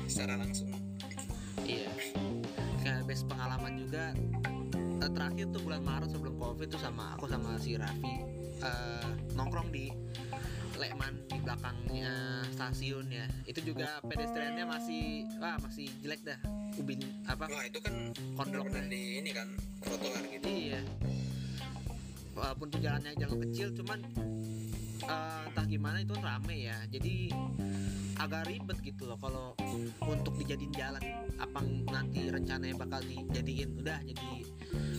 [0.08, 0.72] secara langsung.
[1.62, 1.92] Iya.
[2.80, 4.04] Kayak base pengalaman juga
[5.04, 8.14] eh, terakhir tuh bulan Maret sebelum Covid tuh sama aku sama si Raffi
[8.64, 9.92] eh, nongkrong di
[10.76, 13.26] Lekman di belakangnya stasiun ya.
[13.48, 16.38] Itu juga pedestriannya masih wah masih jelek dah.
[16.76, 17.48] Ubin apa?
[17.48, 19.48] wah itu kan Kondok benar-benar di ini kan
[19.80, 20.80] trotoar gitu Iya.
[22.36, 23.98] Walaupun tuh jalannya jalan kecil cuman
[25.08, 26.76] eh, entah gimana itu rame ya.
[26.92, 27.32] Jadi
[28.16, 29.52] agak ribet gitu loh kalau
[30.08, 31.04] untuk dijadiin jalan
[31.36, 31.60] apa
[31.92, 34.30] nanti rencananya bakal dijadiin udah jadi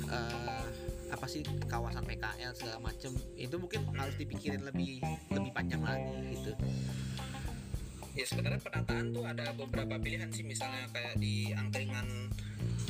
[0.10, 0.66] eh,
[1.08, 5.00] apa sih kawasan PKL segala macem itu mungkin harus dipikirin lebih
[5.32, 6.52] lebih panjang lagi gitu
[8.18, 12.34] ya sebenarnya penataan tuh ada beberapa pilihan sih misalnya kayak di angkringan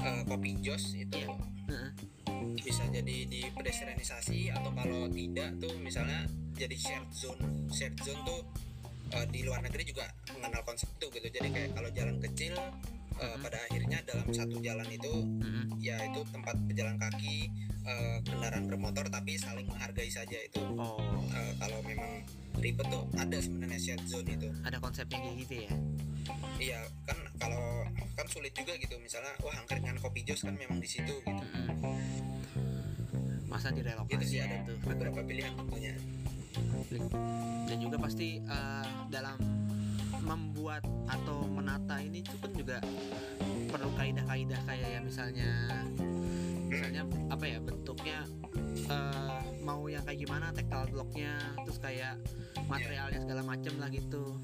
[0.02, 1.36] eh, kopi jos itu Iya.
[1.68, 1.92] Heeh.
[2.64, 6.24] bisa jadi di pedestrianisasi atau kalau tidak tuh misalnya
[6.56, 8.40] jadi shared zone shared zone tuh
[9.12, 12.56] eh, di luar negeri juga mengenal konsep itu gitu jadi kayak kalau jalan kecil
[13.18, 13.42] Mhm.
[13.42, 15.66] pada akhirnya dalam satu jalan itu Heeh.
[15.82, 17.50] ya itu tempat pejalan kaki
[17.88, 20.62] eh, kendaraan bermotor tapi saling menghargai saja itu.
[20.76, 21.00] Oh.
[21.34, 22.22] Eh, kalau memang
[22.60, 24.50] ribet tuh ada sebenarnya shared zone itu.
[24.62, 25.72] Ada konsepnya kayak gitu ya?
[26.58, 29.00] Iya kan kalau kan sulit juga gitu.
[29.00, 31.44] Misalnya wah angkringan kopi jos kan memang di situ gitu.
[31.54, 31.70] Heeh.
[33.48, 35.96] masa direlokasi sih ada gitu beberapa pilihan tentunya
[37.64, 39.40] dan juga pasti eh, dalam
[40.28, 42.78] membuat atau menata ini itu kan juga
[43.72, 45.52] perlu kaidah-kaidah kayak ya misalnya
[46.68, 48.28] misalnya apa ya bentuknya
[48.92, 52.20] eh, mau yang kayak gimana tactile blocknya terus kayak
[52.68, 54.36] materialnya segala macem lah gitu.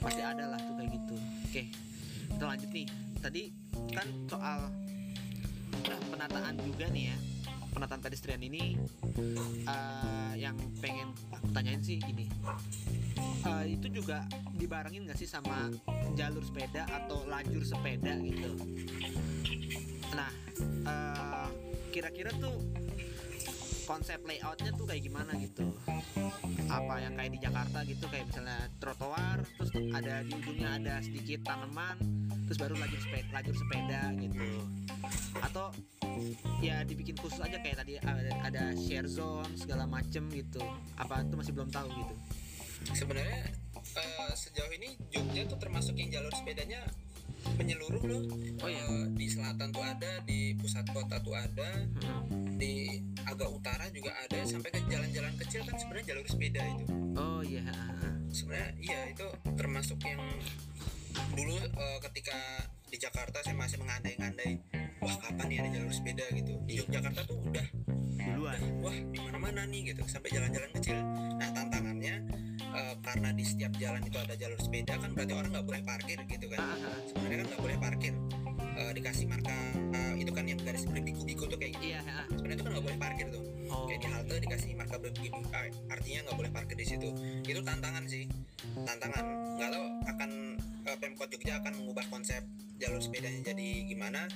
[0.00, 1.16] Pasti ada lah tuh kayak gitu.
[1.44, 1.62] Oke
[2.28, 2.88] kita lanjut nih.
[3.18, 3.42] Tadi
[3.92, 4.60] kan soal
[6.12, 7.18] penataan juga nih ya
[7.70, 8.76] penataan pedestrian ini
[9.64, 12.26] eh, yang pengen aku tanyain sih ini
[13.46, 14.26] Eh, itu juga
[14.58, 15.70] dibarengin nggak sih sama
[16.18, 18.52] jalur sepeda atau lajur sepeda gitu?
[20.12, 20.30] Nah
[20.62, 21.46] eh,
[21.94, 22.58] kira-kira tuh
[23.86, 25.70] konsep layoutnya tuh kayak gimana gitu?
[26.68, 31.46] Apa yang kayak di Jakarta gitu kayak misalnya trotoar terus ada di ujungnya ada sedikit
[31.46, 31.96] tanaman
[32.50, 34.48] terus baru lajur sepeda lajur sepeda gitu.
[35.40, 35.70] Atau
[36.64, 40.62] ya dibikin khusus aja kayak tadi ada, ada share zone segala macem gitu.
[40.98, 42.14] Apa itu masih belum tahu gitu.
[42.94, 46.82] Sebenarnya eh, sejauh ini Jogja tuh termasuk yang jalur sepedanya
[47.54, 48.22] menyeluruh loh.
[48.62, 48.82] Oh iya.
[48.86, 52.58] Eh, di selatan tuh ada di pusat kota tuh ada Hmm.
[52.58, 54.42] di agak utara juga ada.
[54.46, 56.84] Sampai ke jalan-jalan kecil kan sebenarnya jalur sepeda itu.
[57.18, 57.66] Oh iya
[58.32, 59.26] sebenarnya iya itu
[59.56, 60.20] termasuk yang
[61.34, 62.38] dulu eh, ketika
[62.88, 64.52] di Jakarta saya masih mengandai-ngandai
[64.98, 66.24] wah kapan nih ada jalur sepeda?
[66.32, 66.52] gitu.
[66.64, 66.80] Di Iya.
[66.84, 67.66] Yogyakarta tuh udah.
[68.18, 68.60] Duluan.
[68.82, 70.02] Wah di mana-mana nih gitu.
[70.08, 70.98] Sampai jalan-jalan kecil.
[71.38, 72.14] Nah tantangannya
[72.58, 76.18] eh, karena di setiap jalan itu ada jalur sepeda kan berarti orang nggak boleh parkir
[76.26, 76.60] gitu kan.
[76.60, 76.98] Ah, ah, ah.
[77.06, 78.14] sebenarnya kan nggak boleh parkir.
[78.78, 79.56] Eh, dikasih marka
[79.94, 81.94] eh, itu kan yang garis berbiku-biku tuh kayak gitu.
[81.94, 85.40] Iya sebenarnya itu kan nggak boleh parkir tuh oh kayak di halte dikasih marka berbiku
[85.52, 87.08] ah, artinya nggak boleh parkir di situ.
[87.44, 88.24] Itu tantangan sih.
[88.74, 89.24] Tantangan.
[89.56, 90.30] Nggak tahu akan
[90.88, 92.42] eh, pemkot Jogja akan mengubah konsep
[92.78, 94.30] jalur sepedanya jadi gimana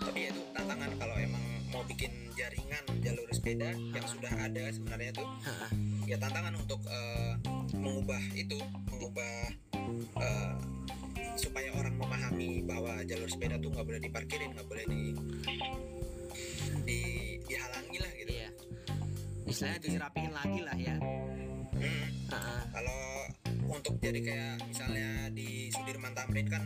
[0.00, 5.12] tapi ya itu tantangan kalau emang mau bikin jaringan jalur sepeda yang sudah ada sebenarnya
[5.12, 5.28] tuh
[6.08, 7.36] ya tantangan untuk eh,
[7.76, 8.56] mengubah itu
[8.88, 9.36] mengubah
[10.24, 10.56] eh,
[11.36, 15.02] supaya orang memahami bahwa jalur sepeda tuh nggak boleh diparkirin nggak boleh di
[16.88, 17.00] di
[17.44, 18.32] dihalangi lah gitu
[19.46, 20.96] iya istilahnya dirapiin lagi lah ya.
[21.72, 22.06] Hmm,
[22.70, 23.00] kalau
[23.72, 26.62] untuk jadi kayak misalnya di Sudirman Tamrin kan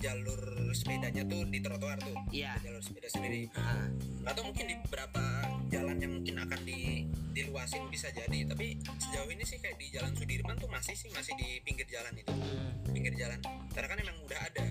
[0.00, 2.16] jalur sepedanya tuh di trotoar tuh.
[2.32, 2.56] Iya.
[2.64, 3.46] Jalur sepeda sendiri.
[3.54, 3.86] Ah,
[4.26, 5.22] atau mungkin di beberapa
[5.70, 7.04] jalan yang mungkin akan di
[7.36, 11.36] diluasin bisa jadi tapi sejauh ini sih kayak di jalan Sudirman tuh masih sih masih
[11.36, 12.32] di pinggir jalan itu.
[12.32, 12.74] Hmm.
[12.90, 13.38] pinggir jalan.
[13.76, 14.66] Karena kan emang udah ada.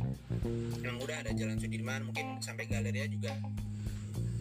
[0.81, 3.31] Emang udah ada jalan Sudirman mungkin sampai Galeria juga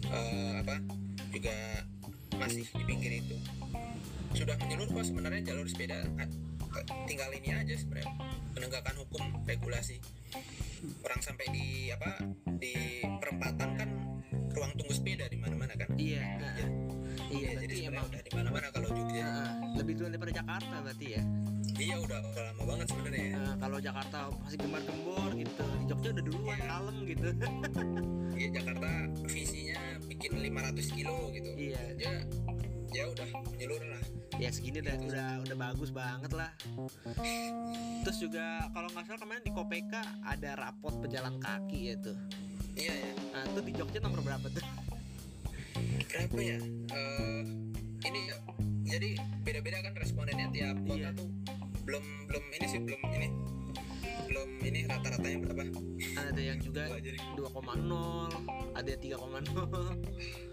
[0.09, 0.81] eh, apa
[1.29, 1.55] juga
[2.37, 3.35] masih di pinggir itu.
[4.35, 6.03] Sudah menyeluruh kok sebenarnya jalur sepeda
[7.07, 8.11] tinggal ini aja sebenarnya.
[8.51, 9.97] Penegakan hukum regulasi.
[11.01, 12.19] Orang sampai di apa
[12.59, 13.89] di perempatan kan
[14.51, 15.87] ruang tunggu sepeda di mana-mana kan?
[15.95, 16.23] Iya.
[16.39, 16.67] Ah.
[17.31, 19.23] iya Ya, jadi sebenarnya emang udah di mana-mana kalau Jogja.
[19.23, 19.49] Ah.
[19.75, 21.23] lebih dulu daripada Jakarta berarti ya?
[21.75, 23.35] Iya udah udah lama banget sebenarnya ya.
[23.39, 25.63] Ah, kalau Jakarta masih gembar-gembor gitu.
[25.63, 26.67] Di Jogja udah duluan Iya.
[26.67, 27.27] kalem gitu.
[28.35, 28.89] Iya Jakarta
[29.31, 29.64] visinya
[30.15, 31.49] bikin 500 kilo gitu.
[31.53, 31.81] Iya.
[31.99, 32.13] Ya
[32.89, 34.03] ya udah menyeluruh lah.
[34.35, 35.11] Ya segini udah Gitu.
[35.11, 36.51] udah udah bagus banget lah.
[38.01, 42.13] Terus juga kalau nggak salah kemarin di Kopeka ada rapot pejalan kaki itu
[42.75, 44.59] iya ya nah itu di Jogja nomor berapa tuh?
[46.05, 46.59] Berapa ya?
[46.91, 47.41] Eh,
[48.03, 48.35] ini ya,
[48.85, 49.09] jadi
[49.41, 51.09] beda-beda kan respondennya tiap kota Iya.
[51.15, 51.27] tuh.
[51.87, 53.27] Belum belum ini sih belum ini
[54.23, 55.63] belum ini rata-ratanya berapa?
[56.15, 57.19] Ada yang juga Wah, jadi.
[57.35, 58.31] 2,0
[58.75, 59.15] ada 3,0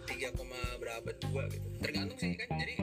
[0.03, 1.67] tiga koma berapa dua gitu.
[1.79, 2.75] Tergantung sih kan jadi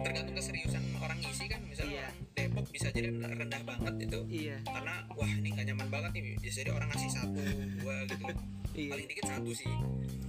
[0.00, 1.60] tergantung keseriusan orang ngisi kan.
[1.64, 2.08] Misalnya Iya.
[2.38, 4.20] Depok bisa jadi rendah banget itu.
[4.28, 4.56] Iya.
[4.62, 6.36] Karena wah ini nggak nyaman banget nih.
[6.42, 7.40] Jadi orang ngasih satu
[7.78, 8.24] dua gitu.
[8.70, 8.94] Iya.
[8.94, 9.66] Paling dikit satu sih.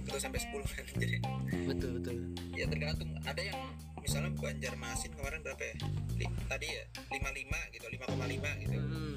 [0.02, 0.82] Terus sampai sepuluh kan.
[0.98, 1.22] Jadi
[1.62, 2.16] betul betul.
[2.52, 3.14] ya tergantung.
[3.22, 3.58] Ada yang
[3.96, 5.74] misalnya Banjarmasin kemarin berapa ya?
[6.18, 7.22] Li- tadi ya 55
[7.70, 8.76] gitu 5,5 gitu.
[8.76, 9.14] Hmm,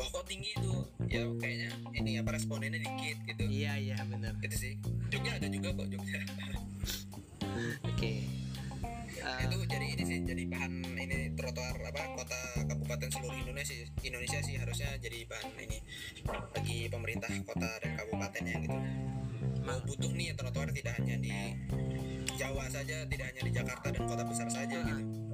[0.00, 0.72] wah kok tinggi itu
[1.06, 3.42] ya kayaknya ini apa respondennya dikit gitu.
[3.44, 4.72] Iya iya benar gitu sih.
[5.12, 6.20] Jogja ada juga kok Jogja.
[7.84, 8.12] Oke.
[9.20, 14.40] Eh, itu jadi ini sih jadi bahan ini trotoar apa kota kabupaten seluruh Indonesia Indonesia
[14.40, 15.78] sih harusnya jadi bahan ini
[16.24, 18.78] bagi pemerintah kota dan kabupatennya gitu.
[19.60, 21.32] Mau ma- butuh nih trotoar tidak hanya di
[22.40, 24.96] Jawa saja tidak hanya di Jakarta dan kota besar saja Ah.
[24.96, 25.29] gitu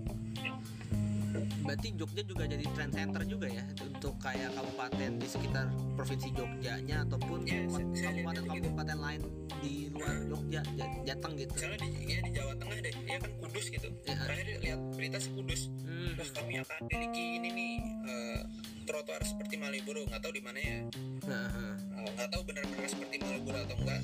[1.62, 7.02] berarti Jogja juga jadi trend center juga ya untuk kayak kabupaten di sekitar provinsi Jogjanya
[7.04, 8.68] ataupun lihat itu gitu.
[8.68, 9.20] kabupaten lain
[9.60, 11.52] di luar Jogja Ja- Jateng gitu.
[11.56, 13.88] Misalnya di ya di Jawa Tengah deh ya kan Kudus gitu.
[14.04, 14.14] Ya.
[14.16, 15.60] terakhir lihat berita sih Kudus.
[15.82, 17.74] Hmm, wah kami akan miliki ini nih
[18.06, 18.40] eh,
[18.84, 20.78] trotoar seperti Malioboro nggak tahu di mana ya.
[21.26, 21.74] Eh,
[22.14, 24.02] nggak tahu benar-benar seperti Malioboro atau enggak.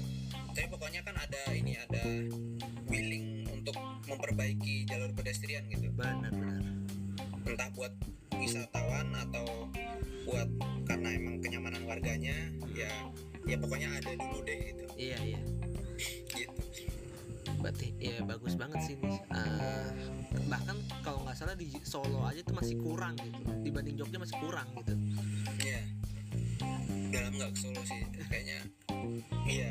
[0.52, 2.02] Tapi pokoknya kan ada ini ada
[2.86, 5.88] willing untuk memperbaiki jalur pedestrian gitu.
[5.94, 6.60] Benar benar
[7.46, 7.92] entah buat
[8.36, 9.46] wisatawan atau
[10.26, 10.48] buat
[10.86, 12.34] karena emang kenyamanan warganya
[12.72, 12.90] ya
[13.42, 14.84] ya pokoknya ada dulu deh gitu.
[14.94, 15.40] Iya iya.
[16.30, 16.60] Gitu.
[17.58, 19.90] Berarti ya bagus banget sih nih Eh,
[20.46, 23.38] bahkan kalau nggak salah di Solo aja tuh masih kurang gitu.
[23.62, 24.94] Dibanding Jogja masih kurang gitu.
[25.62, 25.82] Iya.
[27.12, 28.58] Dalam nggak ke Solo sih, kayaknya.
[29.44, 29.70] Iya,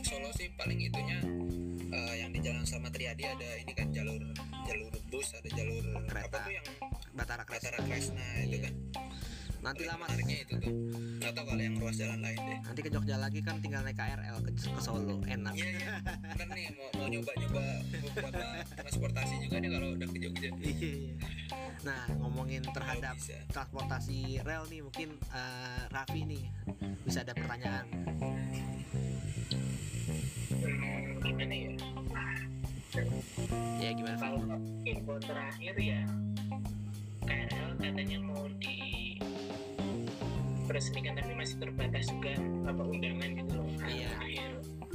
[0.00, 1.18] Solo sih paling itunya
[1.88, 4.20] eh, yang di Jalan Slamet Riyadi ada ini kan jalur
[4.64, 6.26] jalur bus, ada jalur Kereta.
[6.26, 6.66] apa tuh yang
[7.12, 8.58] Batara Kresna Batara Kresna itu Iya.
[8.64, 8.74] kan.
[9.58, 10.72] Nanti lama menariknya itu tuh.
[11.18, 12.58] Nggak tahu kalau yang ruas jalan lain deh.
[12.62, 15.90] nanti ke Jogja lagi kan tinggal naik KRL ke, ke Solo enak Iya iya,
[16.36, 17.64] bener nih mau mau nyoba-nyoba
[17.98, 20.50] beberapa transportasi juga nih kalau udah ke Jogja.
[20.58, 21.14] Iya.
[21.86, 23.16] nah ngomongin terhadap
[23.54, 26.44] transportasi rel nih mungkin eh, Raffi nih
[27.06, 27.86] bisa ada pertanyaan
[31.22, 31.70] gimana ya
[33.78, 34.40] ya gimana kalau
[34.82, 36.02] info terakhir ya
[37.24, 39.07] KRL katanya mau di
[40.68, 42.36] peresmikan tapi masih terbatas juga
[42.68, 43.68] apa undangan gitu loh.
[43.88, 44.12] Iya.
[44.20, 44.50] akhir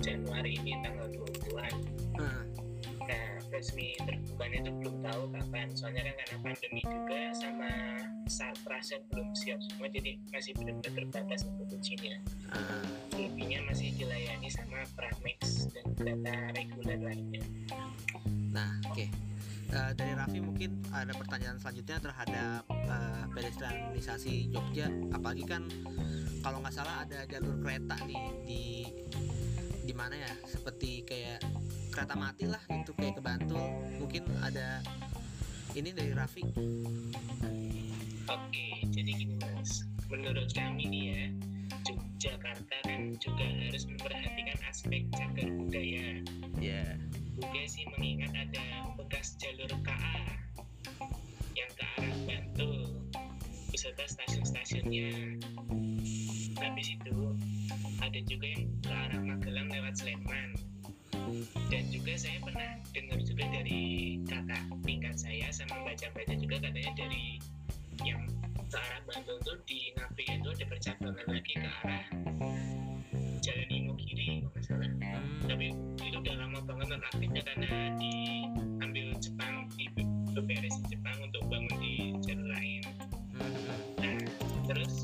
[0.05, 1.75] Januari ini tanggal 20-an
[2.13, 2.41] Hah,
[3.09, 5.67] nah resmi terbukanya itu belum tahu kapan.
[5.73, 7.71] Soalnya kan karena pandemi juga sama
[8.29, 12.15] sarprasnya belum siap semua jadi masih benar-benar terbatas untuk kuncinya.
[13.09, 17.43] Selebihnya masih dilayani sama Pramex dan kereta reguler lainnya.
[18.53, 19.32] Nah oke
[19.73, 24.85] Eh, dari Raffi mungkin ada pertanyaan selanjutnya terhadap eh, pedestrianisasi Jogja.
[25.09, 25.65] Apalagi kan
[26.45, 28.63] kalau nggak salah ada jalur kereta nih di
[29.81, 30.33] di mana ya?
[30.45, 31.41] Seperti kayak
[31.89, 33.65] kereta mati lah gitu kayak ke Bantul.
[33.97, 34.85] Mungkin ada
[35.73, 36.45] ini dari Raffi.
[38.29, 41.23] Oke, jadi gini mas, menurut kami nih ya,
[41.89, 46.21] Yogyakarta kan juga harus memperhatikan aspek cagar budaya.
[46.61, 46.85] ya
[47.33, 50.17] Juga sih mengingat ada bekas jalur KA
[51.57, 53.01] yang ke arah Bantul
[53.73, 55.41] beserta stasiun-stasiunnya.
[56.61, 57.17] Habis itu
[57.97, 60.49] ada juga yang ke arah Magelang lewat Sleman.
[61.73, 63.81] Dan juga saya pernah dengar juga dari
[64.29, 67.41] kakak tingkat saya sama baca-baca juga katanya dari
[68.05, 68.21] yang
[68.69, 72.05] ke arah Bantul tuh di Napi itu ada percabangan lagi ke arah
[73.43, 73.99] Jalan
[74.63, 79.91] salah Hmm, tapi itu udah lama banget non aktifnya karena diambil Jepang di
[80.31, 82.81] beberes Jepang untuk bangun di jalur lain.
[83.35, 84.19] Hmm, nah
[84.71, 85.03] terus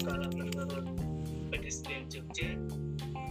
[0.00, 0.88] kalau menurut
[1.52, 2.56] pedestrian Jogja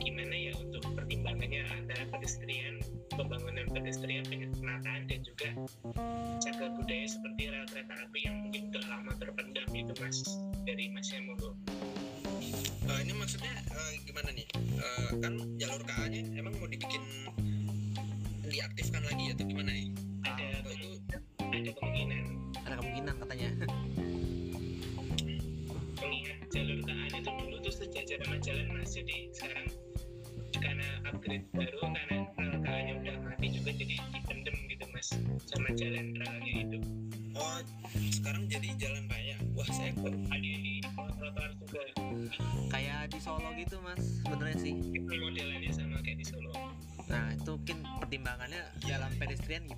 [0.05, 1.65] gimana ya untuk pertimbangannya?
[1.73, 2.77] Antara pedestrian
[3.17, 5.49] pembangunan pedestrian penataan dan juga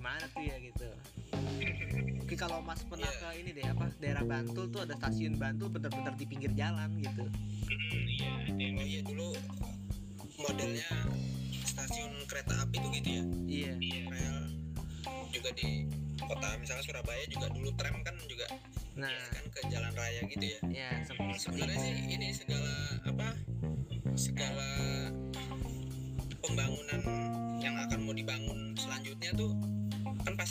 [0.04, 0.88] gimana tuh ya gitu
[2.20, 3.20] Mungkin kalau Mas pernah Iya.
[3.24, 7.24] ke ini deh apa daerah Bantul tuh ada stasiun Bantul bener-bener di pinggir jalan gitu.
[8.12, 9.32] Iya yang oh iya dulu
[10.36, 10.84] modelnya
[11.64, 13.22] stasiun kereta api tuh gitu ya.
[13.48, 13.72] Iya.
[13.80, 14.36] iya Rel
[15.32, 15.88] juga di
[16.20, 18.44] kota misalnya Surabaya juga dulu tram kan juga
[18.94, 20.58] Nah, kan ke jalan raya gitu ya.
[20.68, 22.72] ya seperti sebenarnya sih ini segala
[23.08, 23.28] apa
[24.14, 24.68] segala
[26.38, 27.00] pembangunan
[27.58, 29.50] yang akan mau dibangun selanjutnya tuh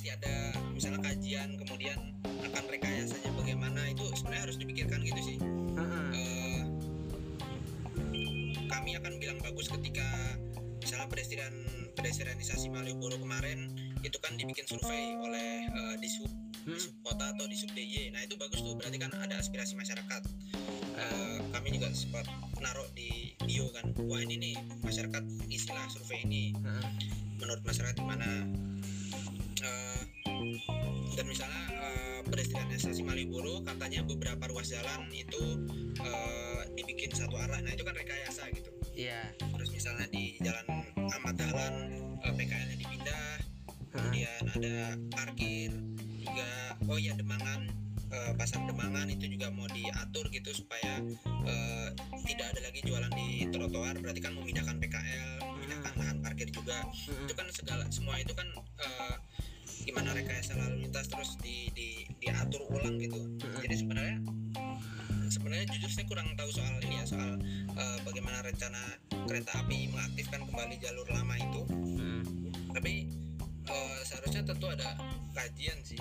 [0.04, 1.96] pasti ada misalnya kajian kemudian
[2.28, 5.38] akan rekayasanya bagaimana itu sebenarnya harus dipikirkan gitu sih
[5.80, 6.04] Heeh.
[6.12, 6.62] Eh,
[8.68, 10.04] kami akan bilang bagus ketika
[10.84, 11.56] misalnya pedestrian
[11.96, 13.72] pedestrianisasi Malioboro kemarin
[14.04, 16.28] itu kan dibikin survei oleh eh, Disub
[16.68, 16.80] Hmm.
[16.80, 20.20] Disub kota atau Disub DIY nah itu bagus tuh berarti kan ada aspirasi masyarakat
[21.00, 22.28] Eh, kami juga sempat
[22.60, 26.86] naruh di bio kan wah ini nih masyarakat istilah survei ini Heeh.
[27.40, 28.48] menurut masyarakat gimana
[31.14, 35.68] dan misalnya eh, pedestrianisasi Malioboro katanya beberapa ruas jalan itu
[36.02, 37.60] eh, dibikin satu arah.
[37.62, 38.74] Nah itu kan rekayasa gitu.
[38.94, 39.34] Iya.
[39.58, 40.70] terus misalnya di jalan
[41.10, 41.74] Ahmad Dahlan
[42.22, 43.26] eh, PKL-nya dipindah
[43.90, 44.78] kemudian ada
[45.10, 45.74] parkir
[46.22, 47.74] juga oh iya Demangan
[48.14, 51.90] eh, pasar Demangan itu juga mau diatur gitu supaya eh,
[52.30, 53.96] tidak ada lagi jualan di trotoar.
[54.00, 56.86] Berarti kan memindahkan PKL memindahkan lahan parkir juga.
[56.86, 57.26] Heeh.
[57.28, 58.48] itu kan segala semua itu kan
[58.80, 59.16] eh,
[59.84, 63.20] gimana rekayasa lalu lintas terus di, di diatur ulang gitu.
[63.60, 64.18] Jadi sebenarnya
[65.28, 67.32] sebenarnya jujur saya kurang tahu soal ini ya soal
[67.76, 68.80] eh, bagaimana rencana
[69.28, 71.62] kereta api mengaktifkan kembali jalur lama itu.
[71.94, 72.24] Hmm.
[72.74, 73.06] tapi
[73.70, 74.98] eh, seharusnya tentu ada
[75.36, 76.00] kajian sih.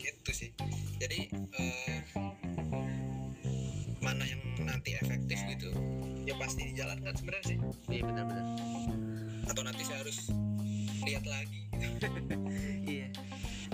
[0.00, 0.50] Gitu sih.
[0.96, 2.00] Jadi eh,
[4.00, 5.70] mana yang nanti efektif gitu
[6.26, 7.58] ya pasti dijalankan sebenarnya sih.
[7.92, 8.46] Iya benar-benar.
[9.46, 10.26] atau nanti saya harus
[11.06, 11.55] lihat lagi
[12.86, 13.08] Iya.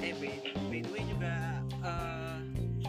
[0.02, 0.30] Eh by,
[0.70, 1.34] by the way juga
[1.82, 2.38] eh,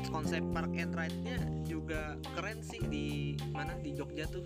[0.10, 3.08] konsep park and ride-nya juga keren sih di
[3.52, 4.46] mana di Jogja tuh.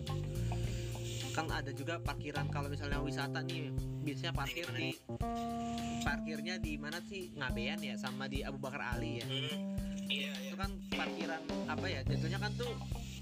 [1.36, 3.70] Kan ada juga parkiran kalau misalnya wisata nih
[4.02, 4.96] biasanya parkir di
[6.02, 9.28] parkirnya di mana sih Ngabean ya sama di Abu Bakar Ali ya.
[9.28, 12.02] Hmm, iya iya Itu kan parkiran apa ya?
[12.08, 12.72] Jatuhnya kan tuh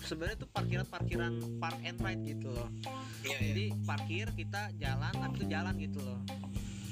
[0.06, 2.70] sebenarnya tuh parkiran-parkiran park and ride gitu loh.
[3.26, 6.20] iya iya Jadi parkir kita jalan habis itu jalan gitu loh.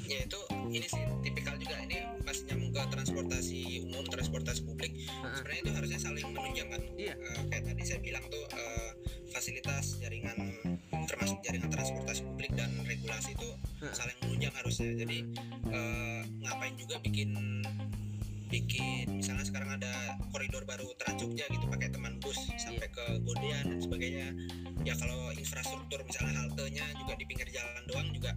[0.03, 0.39] Ya itu
[0.69, 5.33] ini sih tipikal juga ini masih nyambung ke transportasi umum transportasi publik Heeh.
[5.39, 7.13] sebenarnya itu harusnya saling menunjang kan Iya.
[7.17, 8.91] Eh, kayak tadi saya bilang tuh eh,
[9.31, 10.37] fasilitas jaringan
[11.07, 13.49] termasuk jaringan transportasi publik dan regulasi itu
[13.81, 13.93] Heeh.
[13.95, 15.17] saling menunjang harusnya jadi
[15.71, 17.31] eh, ngapain juga bikin
[18.53, 23.65] bikin misalnya sekarang ada koridor baru Trans Jogja gitu pakai teman bus sampai ke Godean
[23.65, 24.29] dan sebagainya
[24.85, 28.29] ya kalau infrastruktur misalnya haltenya juga di pinggir jalan doang juga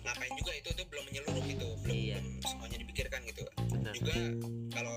[0.00, 2.16] ngapain juga itu tuh belum menyeluruh gitu belum, Iya.
[2.18, 3.92] belum semuanya dipikirkan gitu Benar.
[3.94, 4.14] juga
[4.70, 4.96] kalau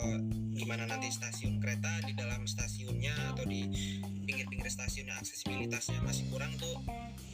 [0.53, 3.67] gimana nanti stasiun kereta di dalam stasiunnya atau di
[4.23, 6.77] pinggir-pinggir stasiunnya aksesibilitasnya masih kurang tuh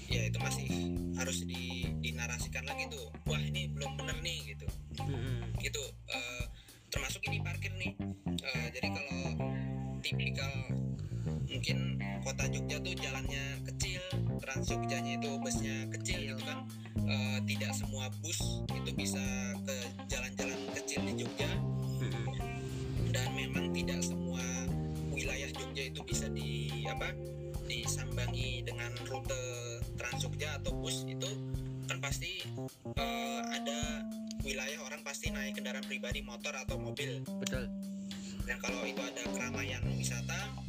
[0.07, 0.65] ya itu masih
[1.13, 4.65] harus di, dinarasikan lagi tuh wah ini belum bener nih gitu
[4.99, 5.53] Mm-mm.
[5.59, 6.45] gitu Eh,
[6.89, 7.93] termasuk ini parkir nih
[8.39, 9.21] Eh, jadi kalau
[9.99, 10.49] tipikal
[11.49, 11.77] mungkin
[12.25, 14.01] kota Jogja tuh jalannya kecil
[14.39, 16.65] Trans Jogjanya itu busnya kecil gitu kan
[17.09, 19.21] Eh, tidak semua bus itu bisa
[19.65, 19.77] ke
[20.13, 21.49] jalan-jalan kecil di Jogja
[21.97, 22.29] Mm-mm.
[23.09, 24.45] dan memang tidak semua
[25.09, 27.09] wilayah Jogja itu bisa di apa
[27.65, 29.41] disambangi dengan rute
[29.97, 31.33] Trans Jogja atau bus itu
[31.89, 32.45] kan pasti
[32.93, 34.05] eh, ada
[34.45, 37.73] wilayah orang pasti naik kendaraan pribadi motor atau mobil Betul.
[38.45, 40.68] dan kalau itu ada keramaian wisata.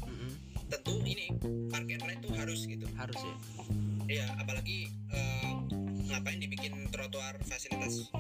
[0.71, 1.35] Tentu ini
[1.69, 3.37] park and ride itu harus gitu Harus ya.
[4.11, 5.53] Iya, apalagi eh,
[6.11, 8.11] ngapain dibikin trotoar fasilitas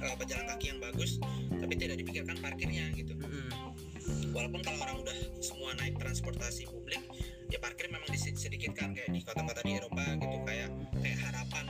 [0.00, 1.16] eh, pejalan kaki yang bagus,
[1.56, 3.16] tapi tidak dipikirkan parkirnya gitu.
[3.16, 3.48] Mm-mm.
[4.32, 7.00] Walaupun kalau orang udah semua naik transportasi publik,
[7.48, 10.68] ya parkir memang disedikitkan kayak di kota-kota di Eropa gitu, kayak
[11.00, 11.64] kayak harapan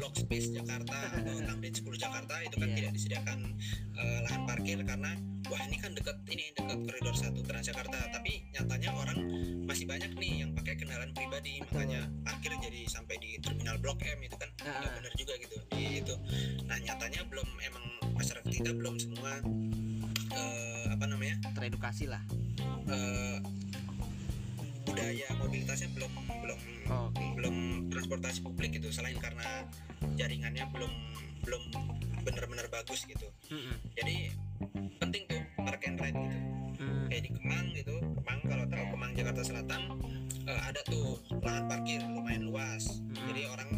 [0.00, 2.76] Block Space Jakarta atau Tamrin 10 Jakarta itu kan Iya.
[2.80, 3.38] tidak disediakan
[3.94, 5.12] eh, lahan parkir karena
[5.46, 9.18] wah ini kan dekat ini dekat koridor 1 Transjakarta, tapi nyatanya orang
[9.66, 14.24] masih banyak nih yang pakai kendaraan pribadi makanya parkir jadi sampai di terminal Blok M
[14.24, 14.48] itu kan.
[14.56, 14.92] Nggak ah.
[14.96, 16.14] benar juga gitu di itu
[16.64, 17.84] nah nyatanya belum emang
[18.14, 19.42] masyarakat kita belum semua
[20.32, 21.36] eh, apa namanya?
[21.52, 22.22] Teredukasi lah.
[22.88, 23.38] eh,
[24.82, 26.58] budaya mobilitasnya belum belum
[26.90, 28.90] Oh, belum transportasi publik gitu.
[28.90, 29.62] Selain karena
[30.20, 30.92] jaringannya belum
[31.40, 31.62] belum
[32.20, 33.76] benar-benar bagus gitu Mm-mm.
[33.94, 34.16] jadi
[34.98, 36.38] penting tuh park and ride gitu
[36.80, 37.04] Mm.
[37.08, 39.80] kayak di Kemang gitu Kemang kalau tahu Kemang Jakarta Selatan
[40.44, 43.28] eh, ada tuh lahan parkir lumayan luas Hmm.
[43.28, 43.68] jadi orang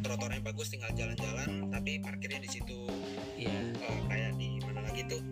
[0.00, 2.86] trotoarnya bagus tinggal jalan-jalan tapi parkirnya di situ
[3.34, 3.58] Iya.
[3.74, 5.22] eh, kayak di mana lagi tuh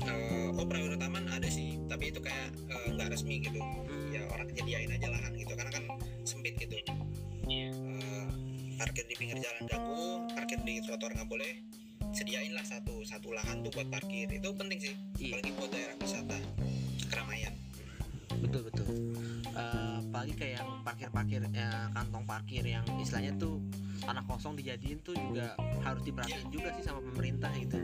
[0.00, 4.08] Eh, oh Prawiro Taman ada sih tapi itu kayak eh, nggak resmi gitu Mm.
[4.10, 5.84] ya orang nyediain aja lahan gitu karena kan
[6.22, 6.80] sempit gitu
[7.44, 7.68] Iya.
[8.80, 11.52] Parkir di pinggir jalan ganggu parkir di trotoar nggak boleh
[12.10, 15.36] sediain lah satu satu lahan tuh buat parkir itu penting sih Iya.
[15.36, 16.38] apalagi buat daerah wisata
[17.06, 17.54] keramaian
[18.40, 18.88] Betul betul.
[19.52, 23.60] Eh, apalagi kayak yang parkir-parkir eh, kantong parkir yang istilahnya tuh
[24.00, 25.52] tanah kosong dijadiin tuh juga
[25.84, 27.76] harus diperhatiin juga sih sama pemerintah gitu.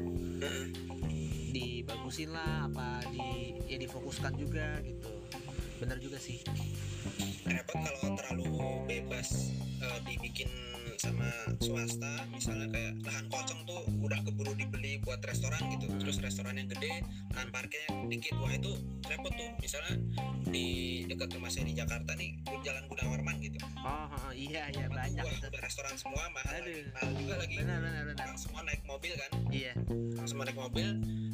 [1.53, 5.13] Dibagusin lah apa di ya difokuskan juga gitu.
[5.77, 6.41] Bener juga sih.
[7.45, 8.49] repot kalau terlalu
[8.89, 10.49] bebas eh, dibikin
[11.07, 11.31] sama
[11.63, 15.87] swasta misalnya kayak lahan kosong tuh udah keburu dibeli buat restoran gitu.
[16.03, 18.35] Terus restoran yang gede lahan parkirnya dikit.
[18.43, 18.75] Wah itu
[19.07, 19.51] repot tuh.
[19.63, 19.95] Misalnya
[20.51, 20.67] di
[21.07, 23.59] dekat rumah saya di Jakarta nih jalan Gunawarman gitu.
[23.87, 24.06] Oh,
[24.37, 25.49] iya iya banyak itu.
[25.57, 26.85] restoran semua mahal Aduh.
[26.93, 28.25] mahal juga lagi Benar benar benar.
[28.27, 29.73] orang semua naik mobil kan Iya.
[30.15, 30.89] orang semua naik mobil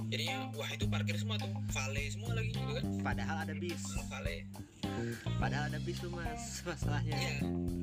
[0.06, 3.82] jadinya wah itu parkir semua tuh vale semua lagi gitu kan Padahal ada bis.
[4.06, 4.36] Vale
[5.34, 7.16] Padahal ada bis tuh mas masalahnya.
[7.16, 7.34] iya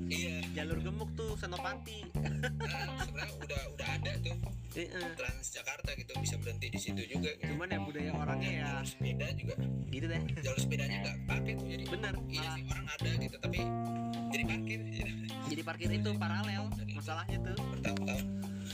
[0.08, 2.06] iya Jalur gemuk tuh Senopati.
[2.14, 4.36] nah, sebenarnya udah udah ada tuh
[4.72, 5.10] Heeh.
[5.14, 7.50] Transjakarta gitu bisa berhenti di situ juga gitu.
[7.50, 9.56] Cuman ya budaya orangnya ya jalur sepeda juga
[9.90, 10.22] gitu deh.
[10.40, 12.14] jalur sepedanya nggak pakai tuh jadi Bener.
[12.30, 13.60] iya sih orang ada gitu tapi
[14.30, 14.80] jadi parkir
[15.50, 16.64] jadi parkir itu paralel
[16.94, 17.58] masalahnya tuh.
[17.74, 18.26] bertahun-tahun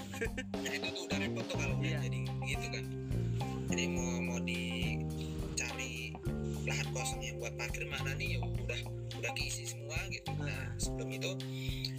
[0.64, 2.00] nah itu tuh udah repot tuh kalau Iya.
[2.02, 2.86] jadi gitu kan
[3.70, 6.16] jadi mau mau dicari
[6.66, 8.80] lahan kosong yang buat parkir mana nih ya udah
[9.16, 11.32] udah keisi semua gitu nah sebelum itu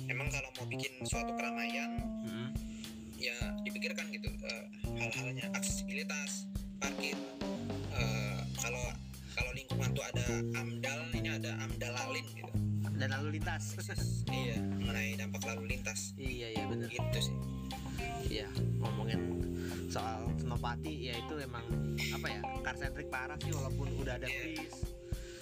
[0.06, 2.48] emang kalau mau bikin suatu keramaian Mm-mm.
[3.16, 4.64] ya dipikirkan gitu eh,
[4.96, 7.16] hal-halnya aksesibilitas parkir
[7.90, 8.12] kalau
[8.58, 8.84] kalau
[9.56, 10.24] lingkungan tuh ada
[10.60, 12.52] amdal ini ada amdal lalin gitu.
[12.96, 13.64] Dan lalu lintas.
[14.36, 16.12] Iya mengenai dampak lalu lintas.
[16.20, 16.88] Iya iya bener.
[16.92, 17.36] Gitu sih.
[18.26, 18.48] Iya,
[18.82, 19.20] ngomongin
[19.88, 21.62] soal Senopati ya itu emang
[22.12, 24.60] apa ya car centric parah sih walaupun udah ada Iya.
[24.60, 24.76] bis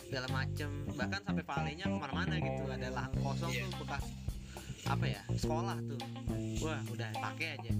[0.07, 0.71] segala macem.
[0.95, 3.67] Bahkan sampai valenya ke mana-mana gitu ada lahan kosong Iya.
[3.67, 4.05] tuh bekas
[4.85, 6.01] apa ya sekolah tuh.
[6.63, 7.71] Wah udah pakai aja.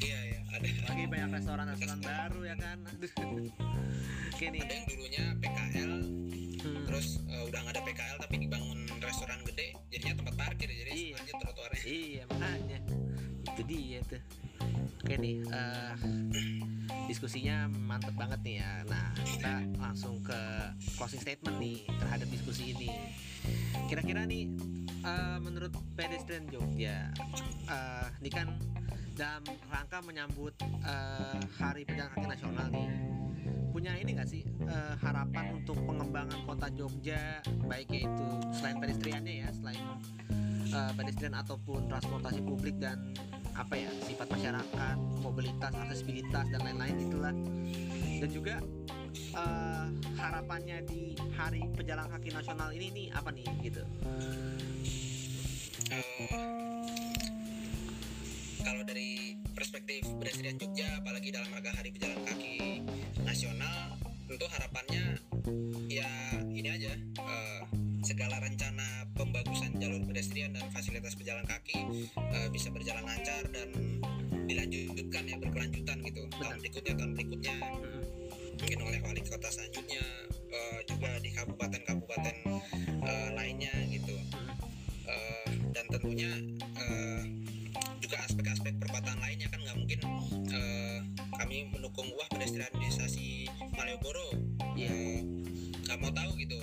[0.00, 0.66] Iya ya ada.
[0.88, 2.78] Lagi banyak restoran-restoran baru ya kan?
[2.86, 3.69] Aduh.
[4.40, 4.64] Oke nih.
[4.64, 9.76] Ada yang dulunya PKL hmm, terus eh, udah nggak ada PKL tapi dibangun restoran gede
[9.92, 11.16] jadinya tempat parkir jadi Iya.
[11.20, 11.82] sengaja trotoarnya.
[11.84, 12.78] Iya makanya.
[13.44, 14.22] Itu dia tuh.
[15.04, 15.92] Oke nih eh,
[17.04, 18.72] diskusinya mantep banget nih ya.
[18.88, 20.40] Nah kita langsung ke
[20.96, 22.88] closing statement nih terhadap diskusi ini.
[23.92, 24.56] Kira-kira nih
[25.04, 27.12] eh, menurut pedestrian Jogja
[27.68, 28.56] eh, ini kan
[29.20, 33.19] dalam rangka menyambut eh, Hari Pejalan Kaki Nasional nih
[33.80, 39.48] punya ini nggak sih eh, harapan untuk pengembangan kota Jogja baik yaitu selain pedestriannya ya
[39.56, 39.80] selain
[40.68, 43.00] eh, pedestrian ataupun transportasi publik dan
[43.56, 47.32] apa ya sifat masyarakat mobilitas aksesibilitas dan lain-lain itulah.
[48.20, 48.60] Dan juga
[49.16, 49.86] eh,
[50.20, 53.80] harapannya di Hari Pejalan Kaki Nasional ini nih apa nih gitu?
[58.60, 62.69] Kalau dari perspektif pedestrian Jogja apalagi dalam rangka Hari Pejalan Kaki
[64.40, 65.20] tentu harapannya
[65.92, 66.08] ya
[66.48, 67.60] ini aja eh,
[68.00, 73.68] segala rencana pembagusan jalur pedestrian dan fasilitas pejalan kaki eh, bisa berjalan lancar dan
[74.48, 76.24] dilanjutkan ya berkelanjutan gitu.
[76.40, 77.54] Tahun berikutnya tahun berikutnya.
[78.64, 80.00] Mungkin oleh wali kota selanjutnya
[80.32, 82.36] eh, juga di kabupaten-kabupaten
[82.80, 84.16] eh, lainnya gitu.
[85.04, 86.32] Eh, dan tentunya
[86.80, 87.22] eh,
[88.00, 90.00] juga aspek-aspek perkotaan lainnya kan nggak mungkin
[90.48, 90.98] eh,
[91.36, 93.49] kami mendukung wah pedestrianisasi
[93.80, 94.28] Malioboro.
[94.76, 95.24] Eh,
[95.88, 96.60] nggak mau tahu gitu.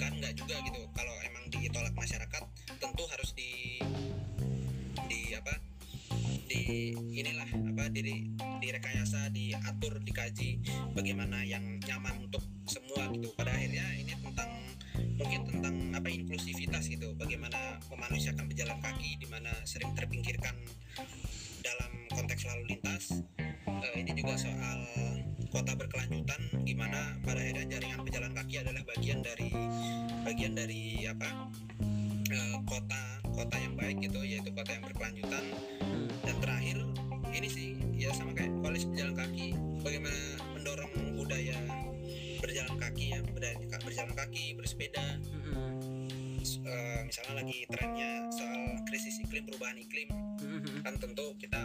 [0.00, 0.80] Kan nggak juga gitu.
[0.96, 2.42] Kalau emang ditolak masyarakat
[2.80, 3.76] tentu harus di
[5.12, 5.60] di apa?
[6.48, 7.92] Di inilah apa?
[7.92, 8.32] Di
[8.64, 10.64] direkayasa diatur dikaji
[10.96, 13.36] bagaimana yang nyaman untuk semua gitu.
[13.36, 14.50] Pada akhirnya ini tentang
[15.20, 17.12] mungkin tentang apa inklusivitas gitu.
[17.12, 20.56] Bagaimana memanusiakan pejalan kaki di mana sering terpinggirkan
[21.60, 23.20] dalam konteks lalu lintas
[23.86, 24.80] Eh, ini juga soal
[25.52, 29.50] kota berkelanjutan gimana pada akhirnya jaringan pejalan kaki adalah bagian dari
[30.24, 31.28] bagian dari apa
[32.32, 33.02] eh, kota
[33.36, 35.44] kota yang baik gitu yaitu kota yang berkelanjutan
[35.84, 36.08] mm.
[36.24, 36.78] dan terakhir
[37.36, 39.46] ini sih ya sama kayak koalisi pejalan kaki
[39.84, 40.20] bagaimana
[40.56, 41.58] mendorong budaya
[42.40, 43.54] berjalan kaki ya budaya
[43.84, 45.20] berjalan kaki bersepeda
[46.66, 50.10] Eh, misalnya lagi trennya soal krisis iklim perubahan iklim.
[50.42, 50.82] Mm-mm.
[50.82, 51.62] kan tentu kita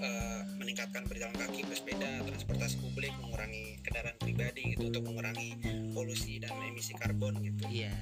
[0.00, 5.52] eh, meningkatkan berjalan kaki bersepeda transportasi publik mengurangi kendaraan pribadi gitu untuk mengurangi
[5.92, 7.68] polusi dan emisi karbon gitu.
[7.68, 7.92] Iya.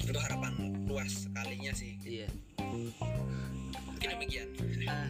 [0.00, 0.56] Itu harapan
[0.88, 2.00] luas sekalinya sih.
[2.00, 2.28] Iya.
[2.64, 4.48] Mungkin demikian.
[4.56, 5.08] Eh,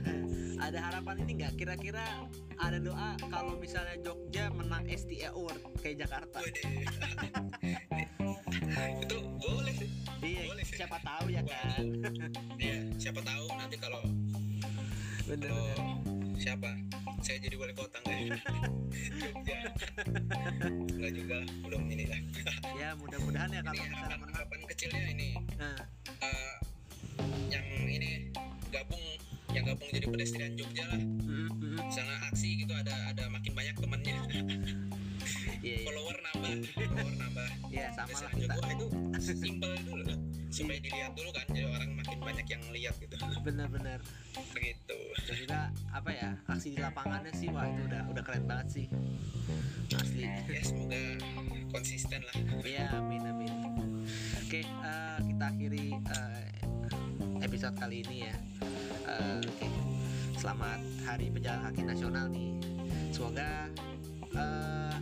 [0.67, 1.55] ada harapan ini nggak?
[1.55, 2.27] Kira-kira
[2.61, 6.39] ada doa kalau misalnya Jogja menang STA Award kayak Jakarta
[10.81, 11.85] siapa tahu ya kan
[12.57, 14.01] Iya, siapa tahu nanti kalau
[15.29, 16.37] bener kalau bener.
[16.41, 16.71] siapa?
[17.21, 18.33] Saya jadi wali kota nggak ya?
[19.21, 19.59] Jogja.
[20.73, 22.21] Nggak juga belum ini lah.
[22.81, 25.31] Ya mudah-mudahan ya kalau misalnya harapan harapan kecilnya ini.
[25.61, 25.77] Nah,
[26.25, 26.55] eh,
[27.53, 28.33] yang ini
[28.73, 29.05] gabung
[29.53, 31.01] yang gabung jadi pedestrian Jogja lah.
[31.05, 34.17] Mm, mm, misalnya aksi gitu ada ada makin banyak temannya.
[35.61, 35.85] Iya iya.
[35.85, 37.49] Follower nambah follower nambah.
[37.69, 38.55] Iya, sama lah kita.
[38.57, 38.87] Jogja itu
[39.37, 43.15] simpel dulu supaya dilihat dulu kan jadi orang makin banyak yang lihat gitu.
[43.47, 44.03] Bener-bener.
[44.51, 45.61] Begitu dan juga
[45.95, 48.87] apa ya aksi di lapangannya sih wah itu udah udah keren banget sih.
[49.91, 51.03] Asli ya semoga
[51.71, 52.35] konsisten lah.
[52.63, 53.53] Iya, amin amin.
[54.43, 56.45] Oke, eh, kita akhiri eh,
[57.47, 58.35] episode kali ini ya.
[59.07, 59.67] Eh, Oke,
[60.35, 62.51] selamat Hari Pejalan Kaki Nasional nih.
[63.15, 63.71] Semoga
[64.35, 64.95] eh,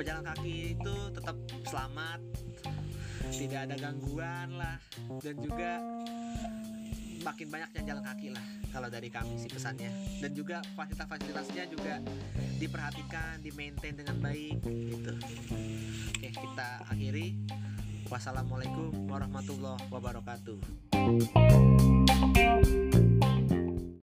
[0.00, 1.36] pejalan kaki itu tetap
[1.68, 2.20] selamat,
[3.28, 4.76] tidak ada gangguan lah,
[5.20, 5.80] dan juga
[7.20, 8.40] makin banyak yang jalan kaki lah
[8.72, 9.92] kalau dari kami sih pesannya
[10.24, 12.00] dan juga fasilitas-fasilitasnya juga
[12.56, 15.12] diperhatikan, di maintain dengan baik gitu.
[16.16, 17.36] Oke, kita akhiri.
[18.10, 20.58] Wassalamualaikum warahmatullahi wabarakatuh.